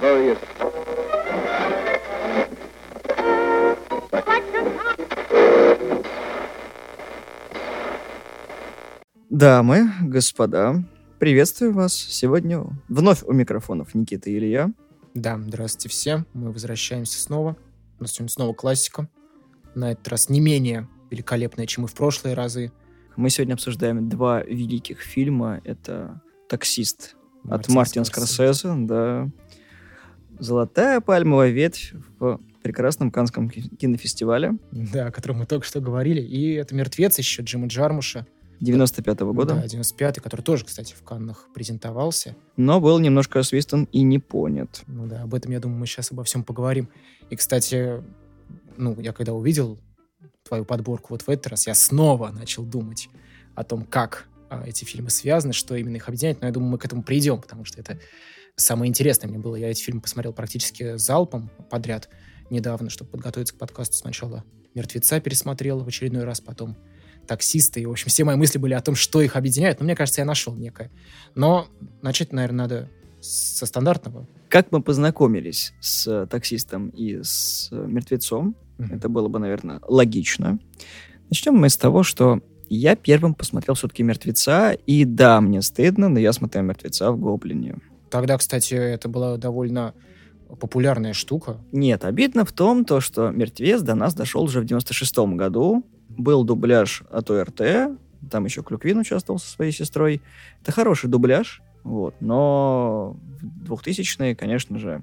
[0.00, 0.38] Glorious.
[9.28, 10.84] Дамы, господа,
[11.18, 11.94] приветствую вас.
[11.94, 14.72] Сегодня вновь у микрофонов Никита и Илья.
[15.14, 16.24] Да, здравствуйте все.
[16.32, 17.56] Мы возвращаемся снова.
[17.98, 19.08] У нас сегодня снова классика.
[19.74, 22.72] На этот раз не менее великолепная, чем и в прошлые разы.
[23.16, 25.60] Мы сегодня обсуждаем два великих фильма.
[25.64, 27.16] Это «Таксист»
[27.48, 29.28] от Мартина Скорсезе, да.
[30.38, 34.58] «Золотая пальмовая ветвь» в прекрасном Канском кинофестивале.
[34.72, 36.20] Да, о котором мы только что говорили.
[36.20, 38.26] И это «Мертвец» еще Джима Джармуша.
[38.60, 39.54] 95-го года.
[39.54, 42.34] Да, 95-й, который тоже, кстати, в Каннах презентовался.
[42.56, 44.82] Но был немножко освистан и не понят.
[44.86, 46.88] Ну да, об этом, я думаю, мы сейчас обо всем поговорим.
[47.30, 48.02] И, кстати,
[48.76, 49.78] ну, я когда увидел
[50.42, 53.08] твою подборку вот в этот раз, я снова начал думать
[53.54, 56.78] о том, как а, эти фильмы связаны, что именно их объединяет, но я думаю, мы
[56.78, 57.98] к этому придем, потому что это
[58.58, 59.56] самое интересное мне было.
[59.56, 62.08] Я эти фильмы посмотрел практически залпом подряд
[62.50, 63.96] недавно, чтобы подготовиться к подкасту.
[63.96, 66.76] Сначала «Мертвеца» пересмотрел в очередной раз, потом
[67.26, 67.80] таксисты.
[67.80, 69.80] И, в общем, все мои мысли были о том, что их объединяет.
[69.80, 70.90] Но мне кажется, я нашел некое.
[71.34, 71.68] Но
[72.02, 74.26] начать, наверное, надо со стандартного.
[74.48, 78.56] Как мы познакомились с таксистом и с мертвецом?
[78.78, 78.96] Mm-hmm.
[78.96, 80.58] Это было бы, наверное, логично.
[81.28, 86.18] Начнем мы с того, что я первым посмотрел все-таки «Мертвеца», и да, мне стыдно, но
[86.18, 87.76] я смотрел «Мертвеца» в «Гоблине».
[88.10, 89.94] Тогда, кстати, это была довольно
[90.60, 91.58] популярная штука.
[91.72, 96.44] Нет, обидно в том, то, что «Мертвец» до нас дошел уже в 96-м году, был
[96.44, 97.60] дубляж от ОРТ,
[98.30, 100.22] там еще Клюквин участвовал со своей сестрой.
[100.62, 102.14] Это хороший дубляж, вот.
[102.20, 105.02] Но в 2000-е, конечно же,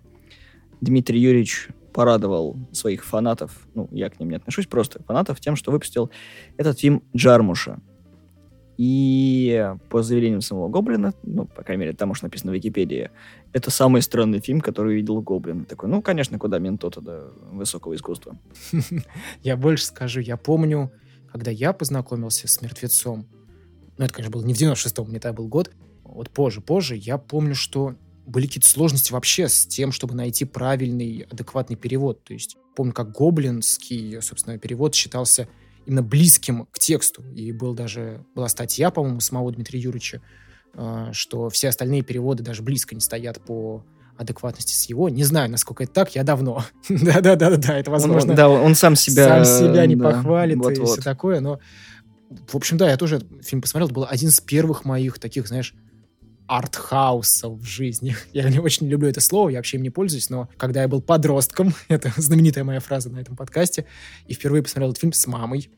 [0.82, 5.72] Дмитрий Юрьевич порадовал своих фанатов, ну, я к ним не отношусь, просто фанатов тем, что
[5.72, 6.12] выпустил
[6.58, 7.80] этот фильм Джармуша.
[8.78, 13.10] И по заверениям самого Гоблина, ну, по крайней мере, там уж написано в Википедии,
[13.54, 15.66] это самый странный фильм, который видел Гоблин.
[15.66, 18.38] Такой, ну, конечно, куда Ментота до высокого искусства.
[19.44, 20.92] Я больше скажу, я помню,
[21.32, 23.28] когда я познакомился с «Мертвецом»,
[23.98, 25.72] ну, это, конечно, было не в 96-м, мне тогда был год,
[26.04, 31.28] вот позже, позже, я помню, что были какие-то сложности вообще с тем, чтобы найти правильный,
[31.30, 32.24] адекватный перевод.
[32.24, 35.48] То есть помню, как гоблинский, собственно, перевод считался
[35.86, 37.24] именно близким к тексту.
[37.36, 40.22] И был даже, была статья, по-моему, самого Дмитрия Юрьевича,
[40.74, 43.84] э, что все остальные переводы даже близко не стоят по
[44.18, 45.10] адекватности с его.
[45.10, 46.64] Не знаю, насколько это так, я давно.
[46.90, 48.32] Да-да-да-да, это возможно.
[48.32, 49.44] Он, да, он сам себя...
[49.44, 50.90] Сам себя не да, похвалит вот, и вот.
[50.90, 51.60] все такое, но...
[52.48, 53.88] В общем, да, я тоже фильм посмотрел.
[53.88, 55.76] Это был один из первых моих таких, знаешь,
[56.48, 58.16] артхаусов в жизни.
[58.34, 61.02] Я не очень люблю это слово, я вообще им не пользуюсь, но когда я был
[61.02, 63.86] подростком, это знаменитая моя фраза на этом подкасте,
[64.28, 65.70] и впервые посмотрел этот фильм с мамой,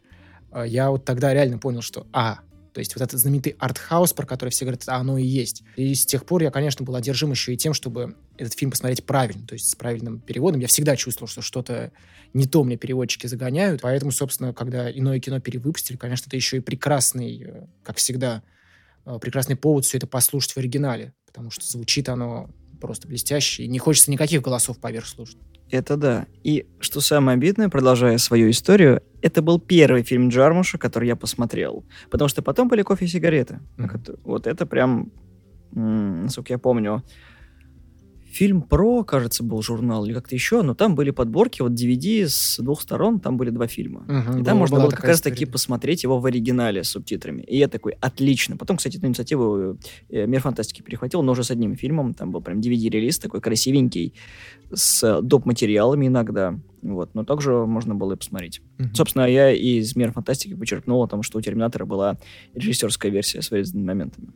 [0.51, 2.39] э, я вот тогда реально понял, что, а,
[2.73, 5.63] то есть вот этот знаменитый артхаус, про который все говорят, а оно и есть.
[5.77, 9.03] И с тех пор я, конечно, был одержим еще и тем, чтобы этот фильм посмотреть
[9.03, 10.61] правильно, то есть с правильным переводом.
[10.61, 11.91] Я всегда чувствовал, что что-то
[12.33, 13.81] не то мне переводчики загоняют.
[13.81, 18.43] Поэтому, собственно, когда иное кино перевыпустили, конечно, это еще и прекрасный, э, как всегда,
[19.21, 23.79] прекрасный повод все это послушать в оригинале, потому что звучит оно просто блестяще, и не
[23.79, 25.37] хочется никаких голосов поверх слушать.
[25.69, 26.27] Это да.
[26.43, 31.85] И что самое обидное, продолжая свою историю, это был первый фильм Джармуша, который я посмотрел.
[32.09, 33.59] Потому что потом были кофе и сигареты.
[33.77, 34.19] Mm-hmm.
[34.23, 35.11] Вот это прям,
[35.71, 37.03] насколько я помню,
[38.37, 42.59] фильм про, кажется, был журнал или как-то еще, но там были подборки, вот DVD с
[42.59, 44.01] двух сторон, там были два фильма.
[44.01, 47.41] Угу, и там можно было как раз таки посмотреть его в оригинале с субтитрами.
[47.41, 48.55] И я такой, отлично.
[48.55, 49.77] Потом, кстати, эту инициативу
[50.09, 54.13] э, Мир фантастики перехватил, но уже с одним фильмом, там был прям DVD-релиз такой красивенький,
[54.71, 55.45] с доп.
[55.45, 56.59] материалами иногда.
[56.83, 58.61] Вот, но также можно было и посмотреть.
[58.77, 58.93] Mm-hmm.
[58.93, 62.17] Собственно, я из Мира фантастики почерпнул о том, что у Терминатора была
[62.53, 64.27] режиссерская версия с вырезанными моментами.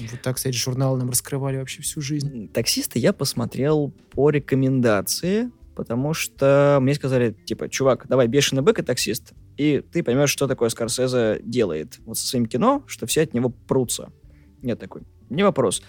[0.00, 2.48] Вот так, кстати, журналы нам раскрывали вообще всю жизнь.
[2.52, 8.82] Таксиста я посмотрел по рекомендации, потому что мне сказали, типа, чувак, давай «Бешеный бык» и
[8.82, 13.34] «Таксист», и ты поймешь, что такое Скорсезе делает вот со своим кино, что все от
[13.34, 14.12] него прутся.
[14.62, 15.82] Нет такой, не вопрос.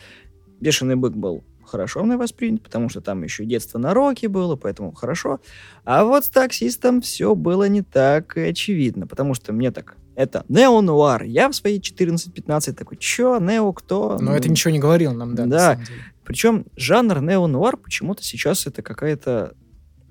[0.59, 4.91] «Бешеный бык» был хорошо мной воспринят, потому что там еще детство на роке было, поэтому
[4.91, 5.39] хорошо.
[5.85, 11.23] А вот с таксистом все было не так очевидно, потому что мне так это нео-нуар.
[11.23, 14.17] Я в свои 14-15 такой, чё, нео кто?
[14.19, 15.45] Но ну, это ничего не говорил нам, да.
[15.45, 15.79] Да,
[16.25, 19.53] причем жанр нео-нуар почему-то сейчас это какая-то,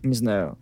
[0.02, 0.56] не знаю,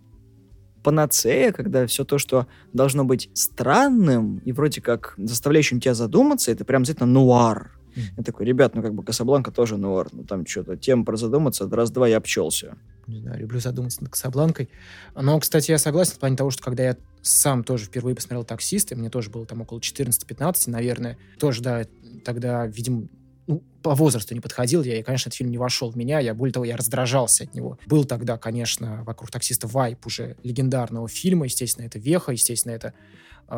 [0.83, 6.65] панацея, когда все то, что должно быть странным и вроде как заставляющим тебя задуматься, это
[6.65, 7.76] прям обязательно нуар.
[8.17, 10.09] Я такой, ребят, ну как бы Касабланка тоже нуар.
[10.13, 12.77] Ну там что-то, тем про задуматься, раз-два я обчелся.
[13.07, 14.69] Не знаю, люблю задуматься над Касабланкой.
[15.15, 18.97] Но, кстати, я согласен в плане того, что когда я сам тоже впервые посмотрел «Таксисты»,
[18.97, 21.85] мне тоже было там около 14-15, наверное, тоже, да,
[22.25, 23.09] тогда, видимо,
[23.47, 26.35] ну, по возрасту не подходил я, и, конечно, этот фильм не вошел в меня, я,
[26.35, 27.79] более того, я раздражался от него.
[27.87, 32.93] Был тогда, конечно, вокруг таксиста вайп уже легендарного фильма, естественно, это Веха, естественно, это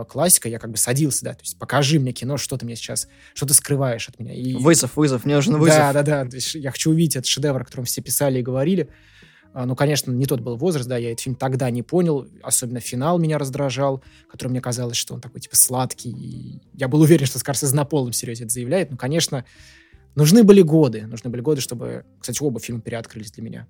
[0.09, 3.09] классика, я как бы садился, да, то есть покажи мне кино, что ты мне сейчас,
[3.35, 4.35] что ты скрываешь от меня.
[4.35, 4.55] И...
[4.55, 5.79] Вызов, вызов, мне нужен вызов.
[5.79, 8.89] Да, да, да, я хочу увидеть этот шедевр, о котором все писали и говорили.
[9.55, 12.81] А, ну, конечно, не тот был возраст, да, я этот фильм тогда не понял, особенно
[12.81, 16.11] финал меня раздражал, который мне казалось, что он такой, типа, сладкий.
[16.11, 18.91] И я был уверен, что Скорсезе на полном серьезе это заявляет.
[18.91, 19.45] Ну, конечно,
[20.15, 23.67] нужны были годы, нужны были годы, чтобы, кстати, оба фильма переоткрылись для меня.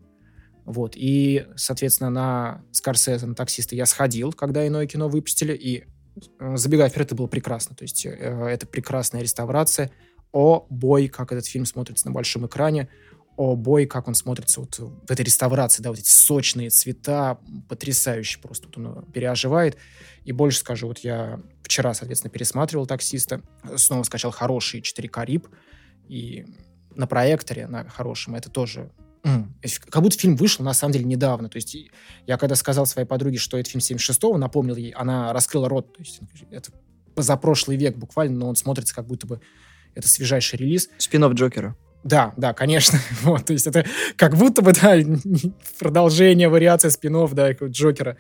[0.65, 5.85] Вот, и, соответственно, на Скорсезе, на «Таксиста» я сходил, когда иное кино выпустили, и,
[6.39, 7.75] забегая вперед, это было прекрасно.
[7.75, 9.91] То есть э, это прекрасная реставрация.
[10.33, 12.89] О, бой, как этот фильм смотрится на большом экране
[13.39, 17.39] о бой, как он смотрится вот в этой реставрации, да, вот эти сочные цвета,
[17.69, 19.77] потрясающе просто вот он переоживает.
[20.25, 23.41] И больше скажу, вот я вчера, соответственно, пересматривал «Таксиста»,
[23.77, 25.47] снова скачал хороший 4К рип,
[26.09, 26.47] и
[26.97, 28.91] на проекторе, на хорошем, это тоже
[29.29, 29.91] Mm.
[29.91, 31.49] Как будто фильм вышел, на самом деле, недавно.
[31.49, 31.77] То есть
[32.27, 35.95] я когда сказал своей подруге, что это фильм 76-го, напомнил ей, она раскрыла рот.
[35.97, 36.21] То есть
[36.51, 36.71] это
[37.15, 39.41] позапрошлый век буквально, но он смотрится как будто бы
[39.95, 40.89] это свежайший релиз.
[40.99, 41.77] спин Джокера.
[42.05, 42.99] Да, да, конечно.
[43.23, 43.85] Вот, то есть это
[44.17, 44.97] как будто бы, да,
[45.79, 48.17] продолжение, вариация спинов, да, Джокера.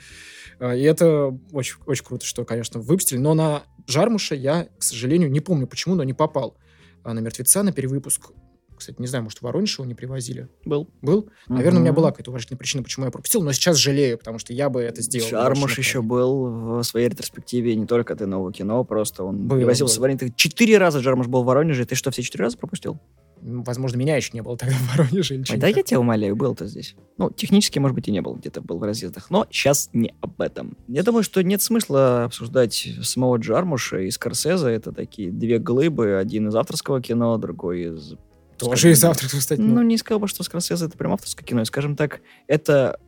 [0.58, 3.18] А, и это очень, очень круто, что, конечно, выпустили.
[3.18, 6.56] Но на Жармуша я, к сожалению, не помню почему, но не попал.
[7.04, 8.32] А на «Мертвеца» на перевыпуск
[8.78, 10.48] кстати, не знаю, может, в Воронеж его не привозили?
[10.64, 10.88] Был.
[11.02, 11.28] Был?
[11.48, 14.52] Наверное, у меня была какая-то уважительная причина, почему я пропустил, но сейчас жалею, потому что
[14.52, 15.28] я бы это сделал.
[15.28, 19.96] Шармуш еще был в своей ретроспективе не только ты нового кино, просто он был, привозился
[19.96, 20.00] был.
[20.00, 20.32] в Воронеж.
[20.36, 23.00] Четыре раза Джармуш был в Воронеже, ты что, все четыре раза пропустил?
[23.40, 25.34] Возможно, меня еще не было тогда в Воронеже.
[25.34, 26.96] Или Ой, да я тебя умоляю, был-то здесь.
[27.18, 29.30] Ну, технически, может быть, и не был, где-то был в разъездах.
[29.30, 30.76] Но сейчас не об этом.
[30.88, 34.68] Я думаю, что нет смысла обсуждать самого Джармуша и Скорсезе.
[34.70, 36.16] Это такие две глыбы.
[36.16, 38.14] Один из авторского кино, другой из...
[38.58, 39.60] Тоже из авторского, кстати.
[39.60, 41.64] Ну, не сказал бы, что Скорсезе это прям авторское кино.
[41.64, 42.98] Скажем так, это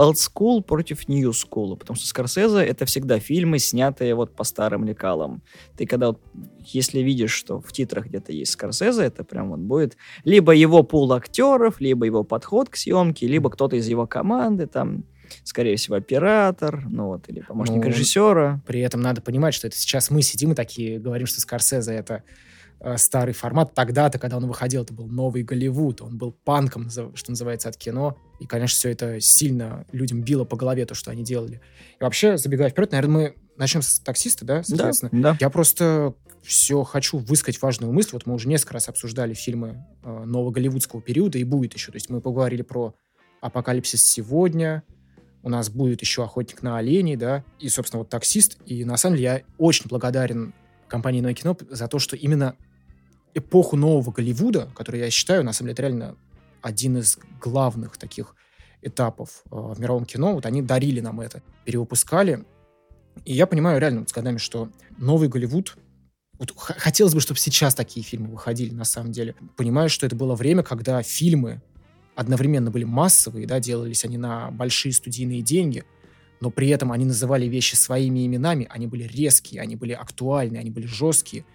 [0.00, 4.84] old school против new school, потому что Скорсезе это всегда фильмы, снятые вот по старым
[4.84, 5.42] лекалам.
[5.76, 6.20] Ты когда вот,
[6.58, 11.12] если видишь, что в титрах где-то есть Скорсезе, это прям вот будет либо его пул
[11.12, 15.04] актеров, либо его подход к съемке, либо кто-то из его команды, там,
[15.44, 18.62] скорее всего, оператор, ну вот, или помощник ну, режиссера.
[18.66, 22.22] При этом надо понимать, что это сейчас мы сидим и такие говорим, что Скорсезе это
[22.96, 23.74] старый формат.
[23.74, 28.16] Тогда-то, когда он выходил, это был новый Голливуд, он был панком, что называется, от кино.
[28.40, 31.60] И, конечно, все это сильно людям било по голове, то, что они делали.
[32.00, 35.10] И вообще, забегая вперед, наверное, мы начнем с таксиста, да, соответственно?
[35.12, 35.36] Да, да.
[35.40, 38.10] Я просто все хочу высказать важную мысль.
[38.12, 41.92] Вот мы уже несколько раз обсуждали фильмы э, нового голливудского периода, и будет еще.
[41.92, 42.94] То есть мы поговорили про
[43.42, 44.82] «Апокалипсис сегодня»,
[45.42, 48.58] у нас будет еще «Охотник на оленей», да, и, собственно, вот «Таксист».
[48.66, 50.54] И, на самом деле, я очень благодарен
[50.88, 52.56] компании «Иное кино» за то, что именно
[53.34, 56.16] эпоху нового Голливуда, который я считаю, на самом деле, это реально
[56.62, 58.34] один из главных таких
[58.82, 60.34] этапов э, в мировом кино.
[60.34, 62.44] Вот они дарили нам это, перевыпускали.
[63.24, 65.76] И я понимаю реально вот с годами, что новый Голливуд
[66.38, 69.34] вот хотелось бы, чтобы сейчас такие фильмы выходили, на самом деле.
[69.56, 71.60] Понимаю, что это было время, когда фильмы
[72.14, 75.84] одновременно были массовые, да, делались они на большие студийные деньги,
[76.40, 80.70] но при этом они называли вещи своими именами, они были резкие, они были актуальные, они
[80.70, 81.44] были жесткие–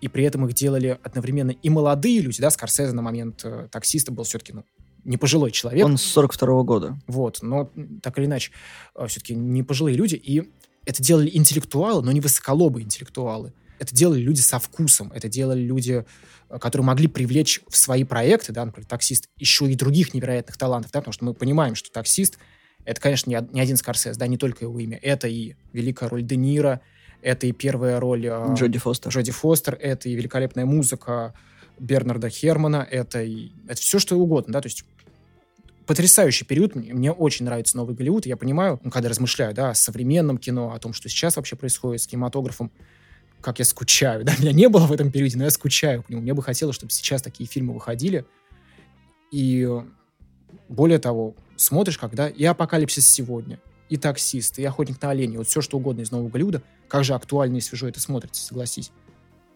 [0.00, 4.12] и при этом их делали одновременно и молодые люди, да, Скорсезе на момент э, таксиста
[4.12, 4.64] был все-таки, ну,
[5.04, 5.84] не пожилой человек.
[5.84, 6.98] Он с 42 -го года.
[7.06, 7.70] Вот, но
[8.02, 8.52] так или иначе,
[8.94, 10.50] э, все-таки не пожилые люди, и
[10.86, 13.52] это делали интеллектуалы, но не высоколобые интеллектуалы.
[13.78, 16.04] Это делали люди со вкусом, это делали люди,
[16.48, 20.92] э, которые могли привлечь в свои проекты, да, например, таксист, еще и других невероятных талантов,
[20.92, 22.38] да, потому что мы понимаем, что таксист—
[22.84, 26.36] это, конечно, не один Скорсез, да, не только его имя, это и великая роль Де
[26.36, 26.80] Ниро,
[27.22, 29.10] это и первая роль э, Джоди Фостер.
[29.10, 31.34] Джоди Фостер, это и великолепная музыка
[31.78, 34.84] Бернарда Хермана, это, и, это все, что угодно, да, то есть
[35.86, 36.76] потрясающий период.
[36.76, 38.24] Мне, мне очень нравится новый Голливуд.
[38.24, 42.02] Я понимаю, ну, когда размышляю, да, о современном кино, о том, что сейчас вообще происходит
[42.02, 42.70] с кинематографом,
[43.40, 44.24] как я скучаю.
[44.24, 46.22] Да, меня не было в этом периоде, но я скучаю по нему.
[46.22, 48.24] Мне бы хотелось, чтобы сейчас такие фильмы выходили.
[49.32, 49.68] И
[50.68, 53.58] более того, смотришь, когда и «Апокалипсис сегодня»,
[53.90, 57.12] и «Таксист», и «Охотник на оленей», вот все, что угодно из нового Голливуда, как же
[57.14, 58.90] актуально и свежо это смотрится, согласись.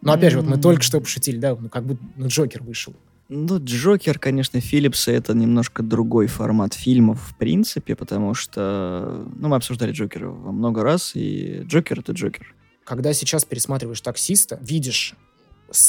[0.02, 2.94] Но опять же, вот мы только что пошутили, да, ну как бы ну, Джокер вышел.
[3.30, 9.56] Ну, Джокер, конечно, Филлипса это немножко другой формат фильмов, в принципе, потому что, ну, мы
[9.56, 12.54] обсуждали Джокера во много раз, и Джокер— это Джокер.
[12.84, 15.14] Когда сейчас пересматриваешь «Таксиста», видишь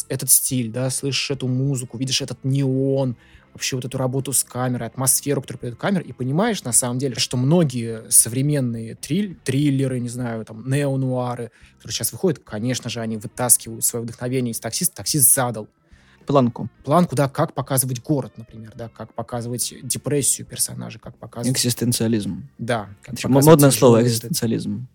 [0.08, 3.18] этот стиль, да, слышишь эту музыку, видишь этот неон,
[3.56, 7.16] вообще вот эту работу с камерой, атмосферу, которую придает камера, и понимаешь, на самом деле,
[7.16, 13.16] что многие современные триль, триллеры, не знаю, там, неонуары, которые сейчас выходят, конечно же, они
[13.16, 14.98] вытаскивают свое вдохновение из таксиста.
[14.98, 15.70] Таксист задал.
[16.28, 16.70] Планку.
[16.84, 21.58] Планку, да, как показывать город, например, да, как показывать депрессию персонажа, как показывать...
[21.58, 22.50] Экзистенциализм.
[22.58, 22.90] Да.
[23.24, 24.88] Модное слово экзистенциализм.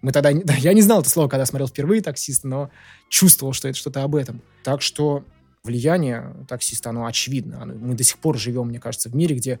[0.00, 0.32] Мы тогда...
[0.44, 2.70] Да, я не знал это слово, когда смотрел впервые «Таксист», но
[3.08, 4.42] чувствовал, что это что-то об этом.
[4.64, 5.24] Так что
[5.64, 7.62] влияние «Таксиста», оно очевидно.
[7.62, 9.60] Оно, мы до сих пор живем, мне кажется, в мире, где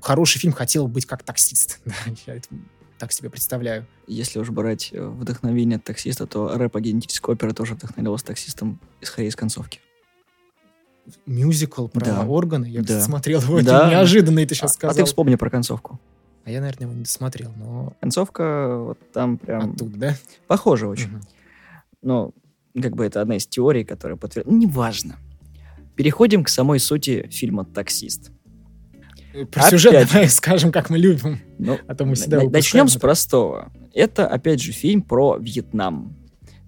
[0.00, 1.80] хороший фильм хотел быть как «Таксист».
[2.26, 2.48] я это
[2.98, 3.86] так себе представляю.
[4.06, 9.28] Если уж брать э, вдохновение от «Таксиста», то рэп «Агенетическая опера» тоже вдохновлялась «Таксистом», исходя
[9.28, 9.80] из концовки
[11.26, 12.24] мюзикл про да.
[12.24, 12.66] органы.
[12.66, 13.00] Я да.
[13.00, 13.90] смотрел его, да.
[13.90, 14.92] неожиданно это сейчас сказал.
[14.92, 16.00] А ты вспомни про концовку.
[16.44, 17.92] А я, наверное, его не досмотрел, но...
[18.00, 19.72] Концовка вот там прям...
[19.72, 20.16] Оттуда, да?
[20.46, 21.08] Похоже очень.
[21.08, 21.20] Угу.
[22.02, 22.32] Но
[22.80, 24.54] как бы это одна из теорий, которая подтверждена.
[24.54, 25.16] Ну, неважно.
[26.00, 28.30] Переходим к самой сути фильма «Таксист».
[29.34, 31.40] Э, про опять сюжет давай скажем, как мы любим.
[31.58, 33.70] Ну, а то мы всегда Начнем с простого.
[33.92, 36.16] Это, опять же, фильм про Вьетнам.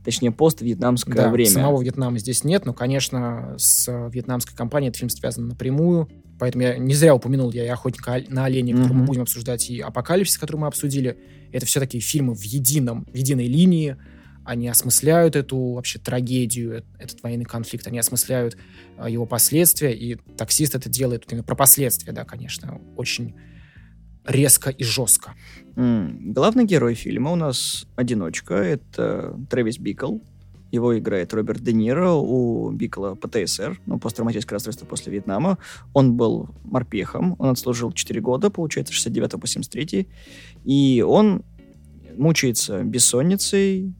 [0.05, 1.49] Точнее, пост-вьетнамское да, время.
[1.49, 6.11] самого Вьетнама здесь нет, но, конечно, с вьетнамской компанией этот фильм связан напрямую.
[6.39, 8.95] Поэтому я не зря упомянул я и «Охотника на оленей», который mm-hmm.
[8.97, 11.17] мы будем обсуждать, и «Апокалипсис», который мы обсудили.
[11.53, 13.97] Это все такие фильмы в едином, в единой линии.
[14.45, 18.57] Они осмысляют эту вообще трагедию, этот военный конфликт, они осмысляют
[18.99, 23.35] э, его последствия, и таксист это делает именно про последствия, да, конечно, очень
[24.25, 25.35] резко и жестко.
[25.77, 26.33] Mm.
[26.33, 30.19] Главный герой фильма у нас одиночка, это Трэвис Бикл,
[30.73, 35.59] его играет Роберт Де Ниро, у Бикла ПТСР, ну, посттравматическое расстройство после Вьетнама.
[35.93, 40.09] Он был морпехом, он отслужил 4 года, получается, 69 по 73.
[40.65, 41.45] И он
[42.17, 43.95] мучается бессонницей,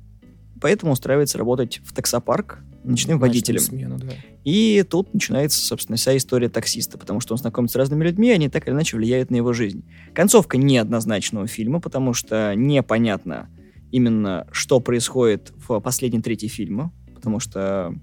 [0.63, 3.61] поэтому устраивается работать в таксопарк ночным водителем.
[3.61, 4.13] Смену, да.
[4.45, 8.33] И тут начинается, собственно, вся история таксиста, потому что он знакомится с разными людьми, и
[8.33, 9.85] они так или иначе влияют на его жизнь.
[10.15, 13.51] Концовка неоднозначного фильма, потому что непонятно,
[13.91, 17.95] именно что происходит в последней трети фильма, потому что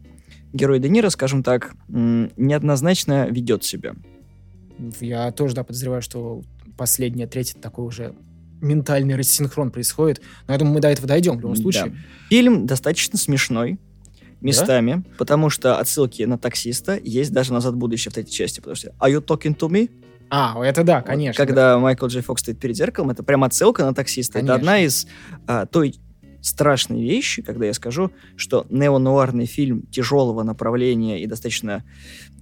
[0.53, 3.95] герой Де Ниро, скажем так, неоднозначно ведет себя.
[5.01, 6.41] Я тоже, да, подозреваю, что
[6.77, 8.15] последняя треть такой уже
[8.61, 10.21] ментальный рассинхрон происходит.
[10.47, 11.85] Но я думаю, мы до этого дойдем в любом случае.
[11.85, 11.91] Да.
[12.29, 13.79] Фильм достаточно смешной
[14.41, 15.15] местами, да?
[15.17, 18.89] потому что отсылки на таксиста есть даже назад в будущее в этой части, потому что
[18.99, 19.89] «Are you talking to me?»
[20.29, 21.41] А, это да, конечно.
[21.41, 21.79] Вот, когда да.
[21.79, 24.33] Майкл Джей Фокс стоит перед зеркалом, это прям отсылка на таксиста.
[24.33, 24.51] Конечно.
[24.51, 25.07] Это одна из
[25.47, 25.95] а, той
[26.41, 31.83] страшной вещи, когда я скажу, что неонуарный фильм тяжелого направления и достаточно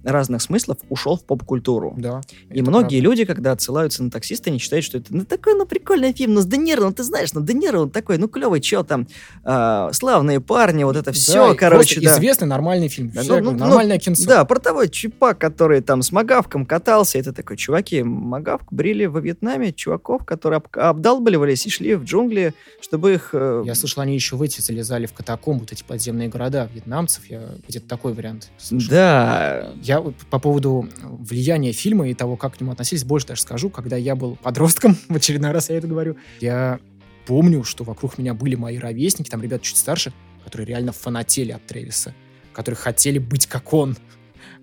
[0.04, 1.94] разных смыслов ушел в поп-культуру.
[1.96, 2.20] Да.
[2.50, 3.04] И многие правда.
[3.04, 6.40] люди, когда отсылаются на таксиста, они считают, что это ну такой, ну прикольный фильм, ну
[6.40, 9.06] с Де Ниро, ну ты знаешь, ну Де Ниро, он такой, ну клевый, чел там,
[9.44, 12.14] э, славные парни, вот это все, да, короче, да.
[12.14, 14.26] известный нормальный фильм, да, все, ну, ну, нормальное ну, кинцо.
[14.26, 19.20] Да, про того чипа, который там с Магавком катался, это такой, чуваки, Магавку брили во
[19.20, 23.30] Вьетнаме чуваков, которые об, обдалбливались и шли в джунгли, чтобы их...
[23.32, 23.62] Э...
[23.64, 27.42] Я слышал, они еще в эти залезали в катакомбы, вот эти подземные города вьетнамцев, я
[27.68, 28.90] где-то такой вариант слышал.
[28.90, 29.72] Да.
[29.82, 29.87] Я
[30.30, 33.70] по поводу влияния фильма и того, как к нему относились, больше даже скажу.
[33.70, 36.80] Когда я был подростком, в очередной раз я это говорю, я
[37.26, 40.12] помню, что вокруг меня были мои ровесники, там ребята чуть старше,
[40.44, 42.14] которые реально фанатели от Трэвиса,
[42.52, 43.96] которые хотели быть как он.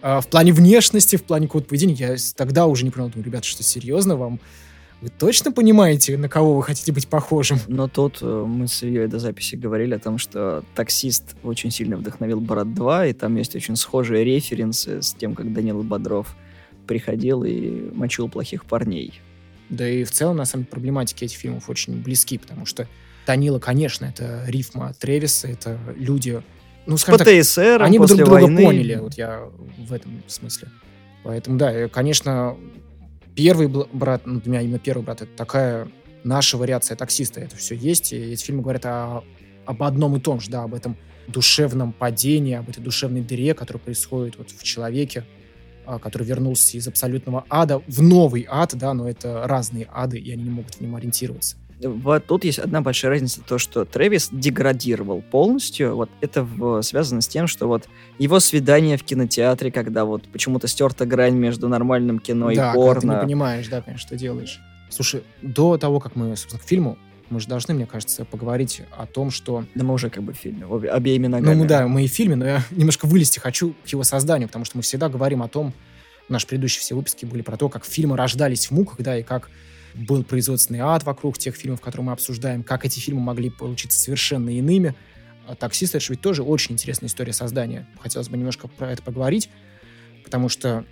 [0.01, 3.45] А в плане внешности, в плане какого-то поведения, я тогда уже не понял, думаю, ребята,
[3.45, 4.39] что серьезно, вам
[5.01, 7.59] вы точно понимаете, на кого вы хотите быть похожим?
[7.67, 11.97] Но тут э, мы с Ильей до записи говорили о том, что «Таксист» очень сильно
[11.97, 16.35] вдохновил «Брат 2», и там есть очень схожие референсы с тем, как Данил Бодров
[16.87, 19.19] приходил и мочил плохих парней.
[19.69, 22.87] Да и в целом, на самом деле, проблематики этих фильмов очень близки, потому что
[23.25, 26.41] Данила, конечно, это рифма Тревиса, это люди,
[26.85, 28.63] ну, скажем ПТСР, так, они бы друг друга войны.
[28.63, 29.41] поняли, вот я
[29.77, 30.69] в этом смысле.
[31.23, 32.55] Поэтому, да, конечно,
[33.35, 35.87] первый брат, ну, для меня именно первый брат, это такая
[36.23, 37.39] наша вариация таксиста.
[37.39, 39.23] Это все есть, и эти фильмы говорят о,
[39.65, 43.81] об одном и том же, да, об этом душевном падении, об этой душевной дыре, которая
[43.81, 45.23] происходит вот в человеке,
[45.85, 50.31] а, который вернулся из абсолютного ада в новый ад, да, но это разные ады, и
[50.31, 51.57] они не могут в нем ориентироваться.
[51.87, 57.21] Вот тут есть одна большая разница, то, что Трэвис деградировал полностью, вот это в, связано
[57.21, 57.87] с тем, что вот
[58.17, 63.01] его свидание в кинотеатре, когда вот почему-то стерта грань между нормальным кино да, и порно.
[63.01, 64.59] Да, ты не понимаешь, да, конечно, что делаешь.
[64.89, 66.97] Слушай, до того, как мы, собственно, к фильму,
[67.29, 69.65] мы же должны, мне кажется, поговорить о том, что...
[69.73, 71.55] Да мы уже как бы в фильме, обе, обеими ногами.
[71.55, 74.65] Ну, да, мы и в фильме, но я немножко вылезти хочу к его созданию, потому
[74.65, 75.73] что мы всегда говорим о том,
[76.29, 79.49] наши предыдущие все выпуски были про то, как фильмы рождались в муках, да, и как
[79.95, 84.49] был производственный ад вокруг тех фильмов, которые мы обсуждаем, как эти фильмы могли получиться совершенно
[84.49, 84.95] иными.
[85.47, 87.87] А «Таксист»— это же ведь тоже очень интересная история создания.
[87.99, 89.49] Хотелось бы немножко про это поговорить,
[90.23, 90.85] потому что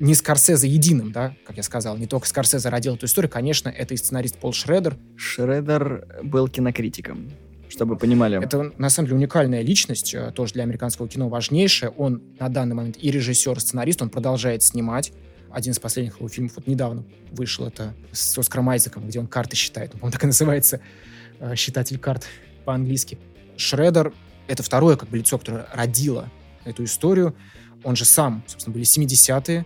[0.00, 3.92] не Скорсезе единым, да, как я сказал, не только Скорсезе родил эту историю, конечно, это
[3.94, 4.96] и сценарист Пол Шредер.
[5.16, 7.30] Шредер был кинокритиком.
[7.68, 8.42] чтобы понимали.
[8.42, 11.90] Это, на самом деле, уникальная личность, э, тоже для американского кино важнейшая.
[11.90, 15.12] Он на данный момент и режиссер, и сценарист, он продолжает снимать.
[15.52, 19.56] Один из последних его фильмов вот недавно вышел, это с Оскаром Айзеком, где он карты
[19.56, 19.92] считает.
[20.00, 20.80] Он, так и называется
[21.38, 22.26] э, «Считатель карт»
[22.64, 23.18] по-английски.
[23.56, 24.12] Шредер—
[24.46, 26.30] это второе как бы лицо, которое родило
[26.64, 27.34] эту историю.
[27.82, 29.64] Он же сам, собственно, были 70-е,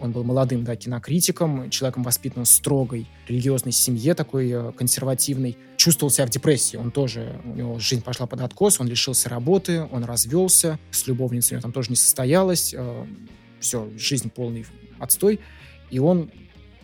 [0.00, 5.56] он был молодым да, кинокритиком, человеком, воспитанным в строгой религиозной семье, такой э, консервативной.
[5.76, 6.76] Чувствовал себя в депрессии.
[6.76, 11.54] Он тоже, у него жизнь пошла под откос, он лишился работы, он развелся, с любовницей
[11.54, 12.72] у него там тоже не состоялось.
[12.76, 13.06] Э,
[13.58, 14.66] все, жизнь полный
[14.98, 15.40] отстой.
[15.90, 16.30] И он,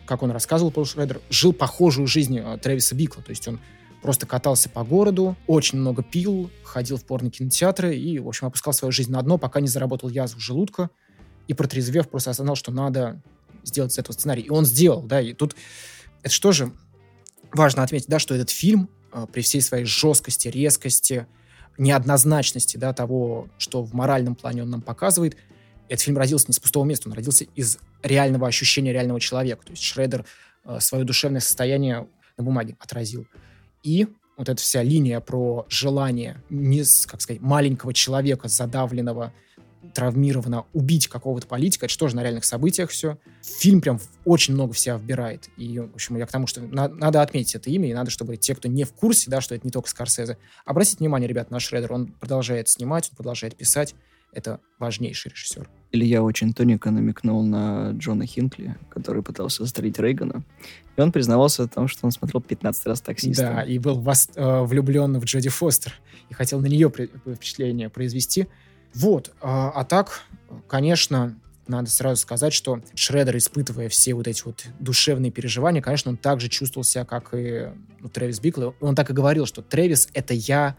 [0.05, 3.23] как он рассказывал, Пол Шредер, жил похожую жизнь э, Трэвиса Бикла.
[3.23, 3.59] То есть он
[4.01, 8.91] просто катался по городу, очень много пил, ходил в порно-кинотеатры и, в общем, опускал свою
[8.91, 10.91] жизнь на дно, пока не заработал язву желудка,
[11.47, 13.21] и протрезвев просто осознал, что надо
[13.63, 14.43] сделать из этого сценарий.
[14.43, 15.55] И он сделал, да, и тут
[16.21, 16.71] это что же
[17.51, 21.25] важно отметить, да, что этот фильм э, при всей своей жесткости, резкости,
[21.77, 25.35] неоднозначности, да, того, что в моральном плане он нам показывает,
[25.87, 29.65] этот фильм родился не с пустого места, он родился из реального ощущения реального человека.
[29.65, 30.25] То есть Шредер
[30.65, 33.27] э, свое душевное состояние на бумаге отразил.
[33.83, 39.33] И вот эта вся линия про желание не, как сказать, маленького человека, задавленного,
[39.93, 43.17] травмировано убить какого-то политика, это же тоже на реальных событиях все.
[43.43, 45.49] Фильм прям очень много в себя вбирает.
[45.57, 48.35] И, в общем, я к тому, что на, надо отметить это имя, и надо, чтобы
[48.37, 51.59] те, кто не в курсе, да, что это не только Скорсезе, обратите внимание, ребят, на
[51.59, 53.95] Шредер, он продолжает снимать, он продолжает писать,
[54.35, 55.67] это важнейший режиссер.
[55.91, 60.43] Илья очень тоненько намекнул на Джона Хинкли, который пытался застрелить Рейгана.
[60.97, 63.43] И он признавался в том, что он смотрел 15 раз таксиста.
[63.43, 65.93] Да, и был вос- э, влюблен в Джоди Фостер.
[66.29, 68.47] И хотел на нее при- впечатление произвести.
[68.93, 69.33] Вот.
[69.41, 70.23] А, а так,
[70.67, 71.37] конечно,
[71.67, 76.47] надо сразу сказать, что Шредер, испытывая все вот эти вот душевные переживания, конечно, он также
[76.49, 78.71] чувствовал себя, как и ну, Трэвис Бикл.
[78.81, 80.77] Он так и говорил, что Трэвис— это я,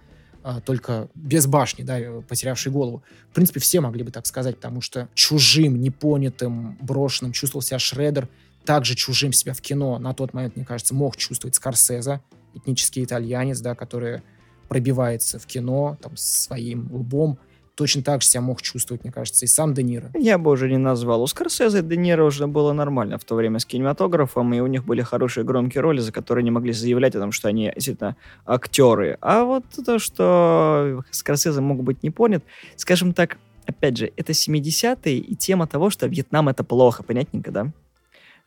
[0.64, 1.98] только без башни, да,
[2.28, 3.02] потерявший голову.
[3.30, 8.28] В принципе, все могли бы так сказать, потому что чужим, непонятым, брошенным чувствовал себя Шредер,
[8.64, 12.20] также чужим себя в кино на тот момент, мне кажется, мог чувствовать Скорсезе,
[12.54, 14.22] этнический итальянец, да, который
[14.68, 17.38] пробивается в кино там, своим лбом,
[17.76, 20.10] точно так же себя мог чувствовать, мне кажется, и сам Де Ниро.
[20.14, 21.22] Я бы уже не назвал.
[21.22, 24.84] У Скорсезе Де Ниро уже было нормально в то время с кинематографом, и у них
[24.84, 29.18] были хорошие громкие роли, за которые они могли заявлять о том, что они действительно актеры.
[29.20, 32.42] А вот то, что Скорсезе мог быть не понят,
[32.76, 33.36] скажем так,
[33.66, 37.72] опять же, это 70-е, и тема того, что Вьетнам это плохо, понятненько, да?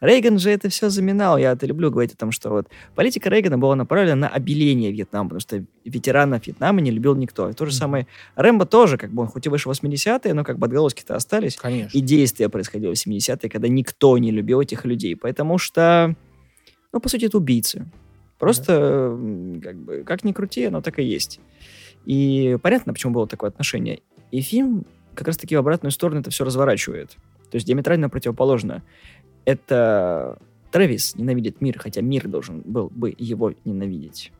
[0.01, 1.38] Рейган же это все заминал.
[1.38, 5.29] Я это люблю говорить о том, что вот политика Рейгана была направлена на обеление Вьетнама,
[5.29, 7.49] потому что ветеранов Вьетнама не любил никто.
[7.49, 10.43] И то же самое Рэмбо тоже, как бы он хоть и вышел в 80-е, но
[10.43, 11.57] как бы отголоски-то остались.
[11.57, 11.97] Конечно.
[11.97, 15.15] И действия происходило в 70-е, когда никто не любил этих людей.
[15.15, 16.15] Потому что,
[16.93, 17.85] ну, по сути, это убийцы.
[18.38, 19.69] Просто, да.
[19.69, 21.41] как бы, как ни крути, оно так и есть.
[22.05, 23.99] И понятно, почему было такое отношение.
[24.31, 27.17] И фильм как раз-таки в обратную сторону это все разворачивает.
[27.51, 28.83] То есть диаметрально противоположно
[29.45, 30.38] это
[30.71, 34.32] Трэвис ненавидит мир, хотя мир должен был бы его ненавидеть.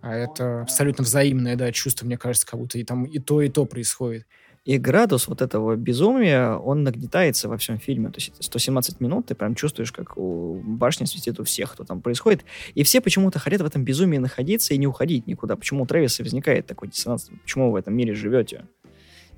[0.00, 3.48] А это абсолютно взаимное, да, чувство, мне кажется, как будто и там и то, и
[3.48, 4.26] то происходит.
[4.64, 8.10] И градус вот этого безумия, он нагнетается во всем фильме.
[8.10, 12.00] То есть 117 минут, ты прям чувствуешь, как у башни светит у всех, кто там
[12.00, 12.44] происходит.
[12.74, 15.56] И все почему-то хотят в этом безумии находиться и не уходить никуда.
[15.56, 17.30] Почему у Трэвиса возникает такой диссонанс?
[17.42, 18.66] Почему вы в этом мире живете?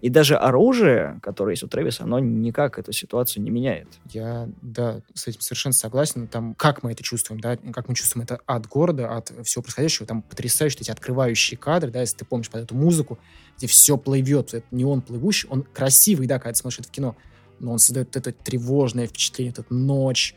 [0.01, 3.89] И даже оружие, которое есть у Трэвиса, оно никак эту ситуацию не меняет.
[4.11, 6.29] Я, да, с этим совершенно согласен.
[6.29, 10.07] Там, как мы это чувствуем, да, как мы чувствуем это от города, от всего происходящего.
[10.07, 13.19] Там потрясающие эти открывающие кадры, да, если ты помнишь под эту музыку,
[13.57, 16.93] где все плывет, это не он плывущий, он красивый, да, когда ты смотришь это в
[16.93, 17.17] кино,
[17.59, 20.35] но он создает это тревожное впечатление, вот эта ночь,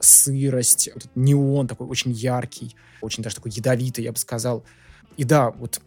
[0.00, 4.64] сырость, вот этот неон такой очень яркий, очень даже такой ядовитый, я бы сказал.
[5.16, 5.80] И да, вот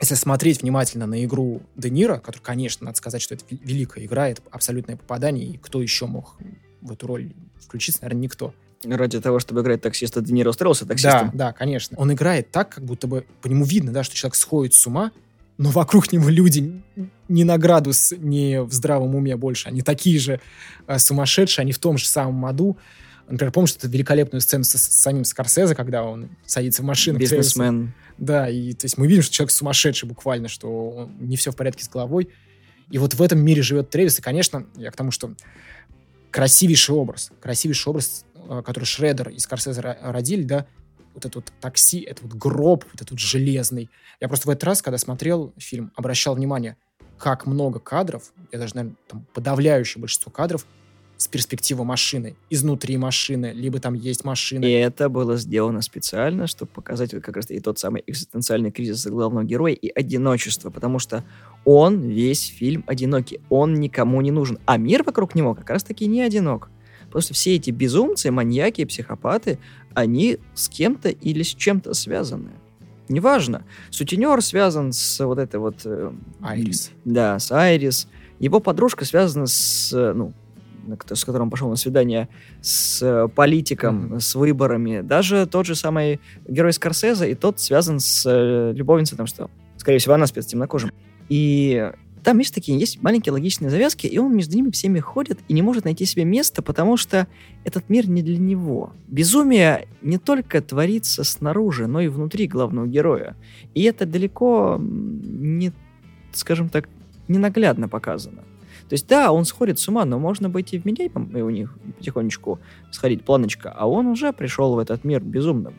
[0.00, 4.28] если смотреть внимательно на игру Де Ниро, который, конечно, надо сказать, что это великая игра,
[4.28, 6.36] это абсолютное попадание, и кто еще мог
[6.80, 8.54] в эту роль включиться, наверное, никто.
[8.84, 11.30] Ради того, чтобы играть таксиста, Де Ниро устроился таксистом?
[11.32, 11.96] Да, да, конечно.
[11.98, 15.10] Он играет так, как будто бы по нему видно, да, что человек сходит с ума,
[15.56, 16.80] но вокруг него люди
[17.28, 19.68] не на градус, не в здравом уме больше.
[19.68, 20.40] Они такие же
[20.86, 22.78] э, сумасшедшие, они в том же самом аду.
[23.28, 27.18] Например, помнишь эту великолепную сцену с, с самим Скорсезе, когда он садится в машину.
[27.18, 27.92] Бизнесмен.
[28.16, 31.56] Да, и то есть мы видим, что человек сумасшедший буквально, что он, не все в
[31.56, 32.30] порядке с головой.
[32.90, 35.34] И вот в этом мире живет Тревис, и, конечно, я к тому, что
[36.30, 40.66] красивейший образ, красивейший образ, э, который Шредер и Скорсезе родили, да,
[41.14, 43.90] вот это вот такси, это вот гроб, вот этот вот железный.
[44.20, 46.76] Я просто в этот раз, когда смотрел фильм, обращал внимание,
[47.18, 50.66] как много кадров, я даже, наверное, там, подавляющее большинство кадров
[51.18, 54.64] с перспективы машины, изнутри машины, либо там есть машина.
[54.64, 59.04] И это было сделано специально, чтобы показать вот как раз и тот самый экзистенциальный кризис
[59.06, 61.24] главного героя и одиночество, потому что
[61.64, 66.22] он весь фильм одинокий, он никому не нужен, а мир вокруг него как раз-таки не
[66.22, 66.70] одинок.
[67.10, 69.58] Просто все эти безумцы, маньяки, психопаты,
[69.94, 72.50] они с кем-то или с чем-то связаны.
[73.08, 73.64] Неважно.
[73.90, 75.80] Сутенер связан с вот этой вот...
[75.84, 76.92] Э, Айрис.
[77.04, 78.06] Да, с Айрис.
[78.38, 80.32] Его подружка связана с, ну,
[81.10, 82.28] с которым пошел на свидание,
[82.60, 84.20] с э, политиком, mm-hmm.
[84.20, 85.00] с выборами.
[85.00, 89.98] Даже тот же самый герой Скорсезе, и тот связан с э, любовницей, там что, скорее
[89.98, 90.90] всего, она спец темнокожим.
[91.28, 95.54] И там, есть такие, есть маленькие логичные завязки, и он между ними всеми ходит и
[95.54, 97.26] не может найти себе места, потому что
[97.64, 98.92] этот мир не для него.
[99.06, 103.36] Безумие не только творится снаружи, но и внутри главного героя.
[103.74, 105.72] И это далеко не,
[106.32, 106.88] скажем так,
[107.28, 108.42] ненаглядно показано.
[108.88, 111.50] То есть, да, он сходит с ума, но можно быть и в вменяемым, и у
[111.50, 112.58] них потихонечку
[112.90, 115.74] сходить планочка, а он уже пришел в этот мир безумным.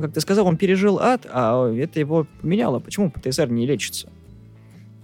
[0.00, 2.80] Как ты сказал, он пережил ад, а это его поменяло.
[2.80, 4.10] Почему ПТСР не лечится?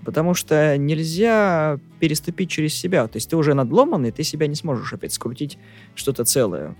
[0.04, 3.06] Потому что нельзя переступить через себя.
[3.06, 5.58] То есть ты уже надломанный, ты себя не сможешь опять скрутить
[5.94, 6.74] что-то целое.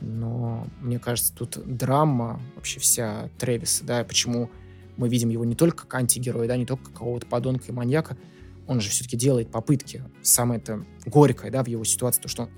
[0.00, 4.50] Но мне кажется, тут драма вообще вся Трэвиса, да, почему
[4.96, 8.16] мы видим его не только как антигероя, да, не только как какого-то подонка и маньяка,
[8.70, 10.04] он же все-таки делает попытки.
[10.22, 12.48] Самое это горькое, да, в его ситуации, то, что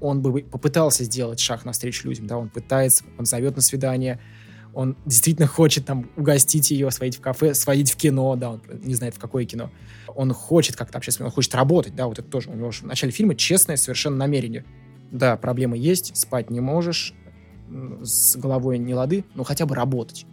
[0.00, 4.18] он бы попытался сделать шаг навстречу людям, да, он пытается, он зовет на свидание,
[4.72, 8.94] он действительно хочет там угостить ее, сводить в кафе, сводить в кино, да, он не
[8.94, 9.70] знает, в какое кино.
[10.08, 12.48] Он хочет как-то общаться, он хочет работать, да, вот это тоже.
[12.48, 14.64] У него в начале фильма честное совершенно намерение.
[15.10, 17.12] Да, проблемы есть, спать не можешь,
[18.02, 20.24] с головой не лады, но хотя бы работать.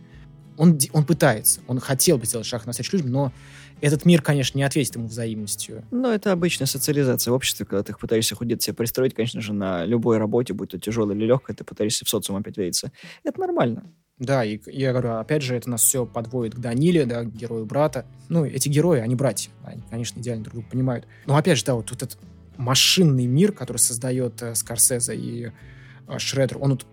[0.55, 3.33] Он, он пытается, он хотел бы сделать шаг навстречу людям, но
[3.81, 5.83] этот мир, конечно, не ответит ему взаимностью.
[5.91, 9.85] Но это обычная социализация в обществе, когда ты пытаешься где-то себя пристроить, конечно же, на
[9.85, 12.91] любой работе, будь то тяжелой или легкой, ты пытаешься в социум опять видеться.
[13.23, 13.91] Это нормально.
[14.19, 17.67] Да, и я говорю, опять же, это нас все подводит к Даниле, да, к герою
[17.67, 18.05] брата.
[18.29, 21.07] Ну, эти герои, они братья, они, конечно, идеально друг друга понимают.
[21.27, 22.17] Но опять же, да, вот тут этот
[22.57, 25.51] машинный мир, который создает э, Скорсезе и
[26.07, 26.87] э, Шредер, он вот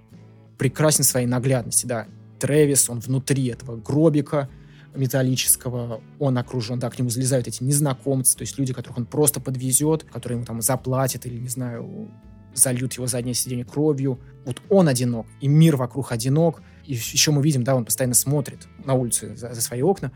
[0.58, 2.06] прекрасен своей наглядности, да.
[2.38, 4.50] Трэвис, он внутри этого гробика,
[4.94, 9.40] металлического, он окружен, да, к нему залезают эти незнакомцы, то есть люди, которых он просто
[9.40, 12.10] подвезет, которые ему там заплатят или, не знаю,
[12.54, 14.20] зальют его заднее сиденье кровью.
[14.44, 16.62] Вот он одинок, и мир вокруг одинок.
[16.84, 20.12] И еще мы видим, да, он постоянно смотрит на улицу за, за свои окна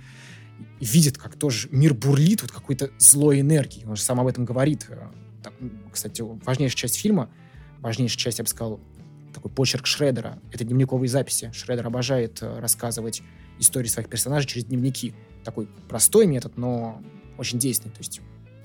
[0.81, 3.85] и видит, как тоже мир бурлит вот какой-то злой энергии.
[3.85, 4.87] Он же сам об этом говорит.
[4.89, 5.09] Э,
[5.43, 5.53] там,
[5.93, 7.31] кстати, важнейшая часть фильма,
[7.81, 8.81] важнейшая часть, я бы сказал,
[9.35, 10.39] такой почерк Шредера.
[10.53, 11.51] Это дневниковые записи.
[11.55, 13.23] Шредер обожает э, рассказывать
[13.59, 15.15] истории своих персонажей через дневники.
[15.45, 17.03] Такой простой метод, но
[17.39, 17.93] очень действенный.
[17.93, 18.21] То есть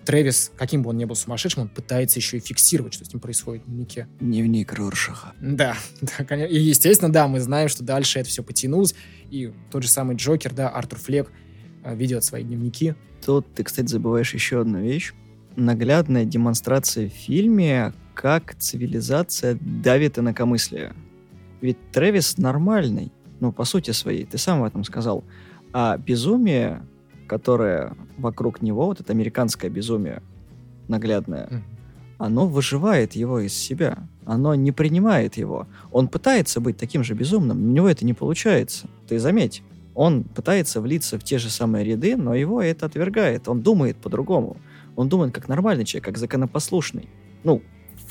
[0.06, 3.20] Трэвис, каким бы он ни был сумасшедшим, он пытается еще и фиксировать, что с ним
[3.20, 4.08] происходит в дневнике.
[4.20, 5.34] Дневник Роршаха.
[5.40, 6.54] Да, да, конечно.
[6.54, 8.96] И, естественно, да, мы знаем, что дальше это все потянулось.
[9.30, 11.32] И тот же самый Джокер, да, Артур Флек
[11.84, 12.96] э, ведет свои дневники.
[13.26, 15.14] Тут ты, кстати, забываешь еще одну вещь.
[15.56, 20.94] Наглядная демонстрация в фильме, как цивилизация давит инакомыслие.
[21.62, 23.12] Ведь Трэвис нормальный
[23.44, 25.26] ну, по сути своей, ты сам в этом сказал.
[25.74, 26.82] А безумие,
[27.28, 30.22] которое вокруг него, вот это американское безумие
[30.88, 31.62] наглядное,
[32.18, 34.08] оно выживает его из себя.
[34.26, 35.68] Оно не принимает его.
[35.92, 38.88] Он пытается быть таким же безумным, но у него это не получается.
[39.10, 39.62] Ты заметь.
[39.94, 43.50] Он пытается влиться в те же самые ряды, но его это отвергает.
[43.50, 44.56] Он думает по-другому.
[44.96, 47.10] Он думает как нормальный человек, как законопослушный.
[47.44, 47.62] Ну,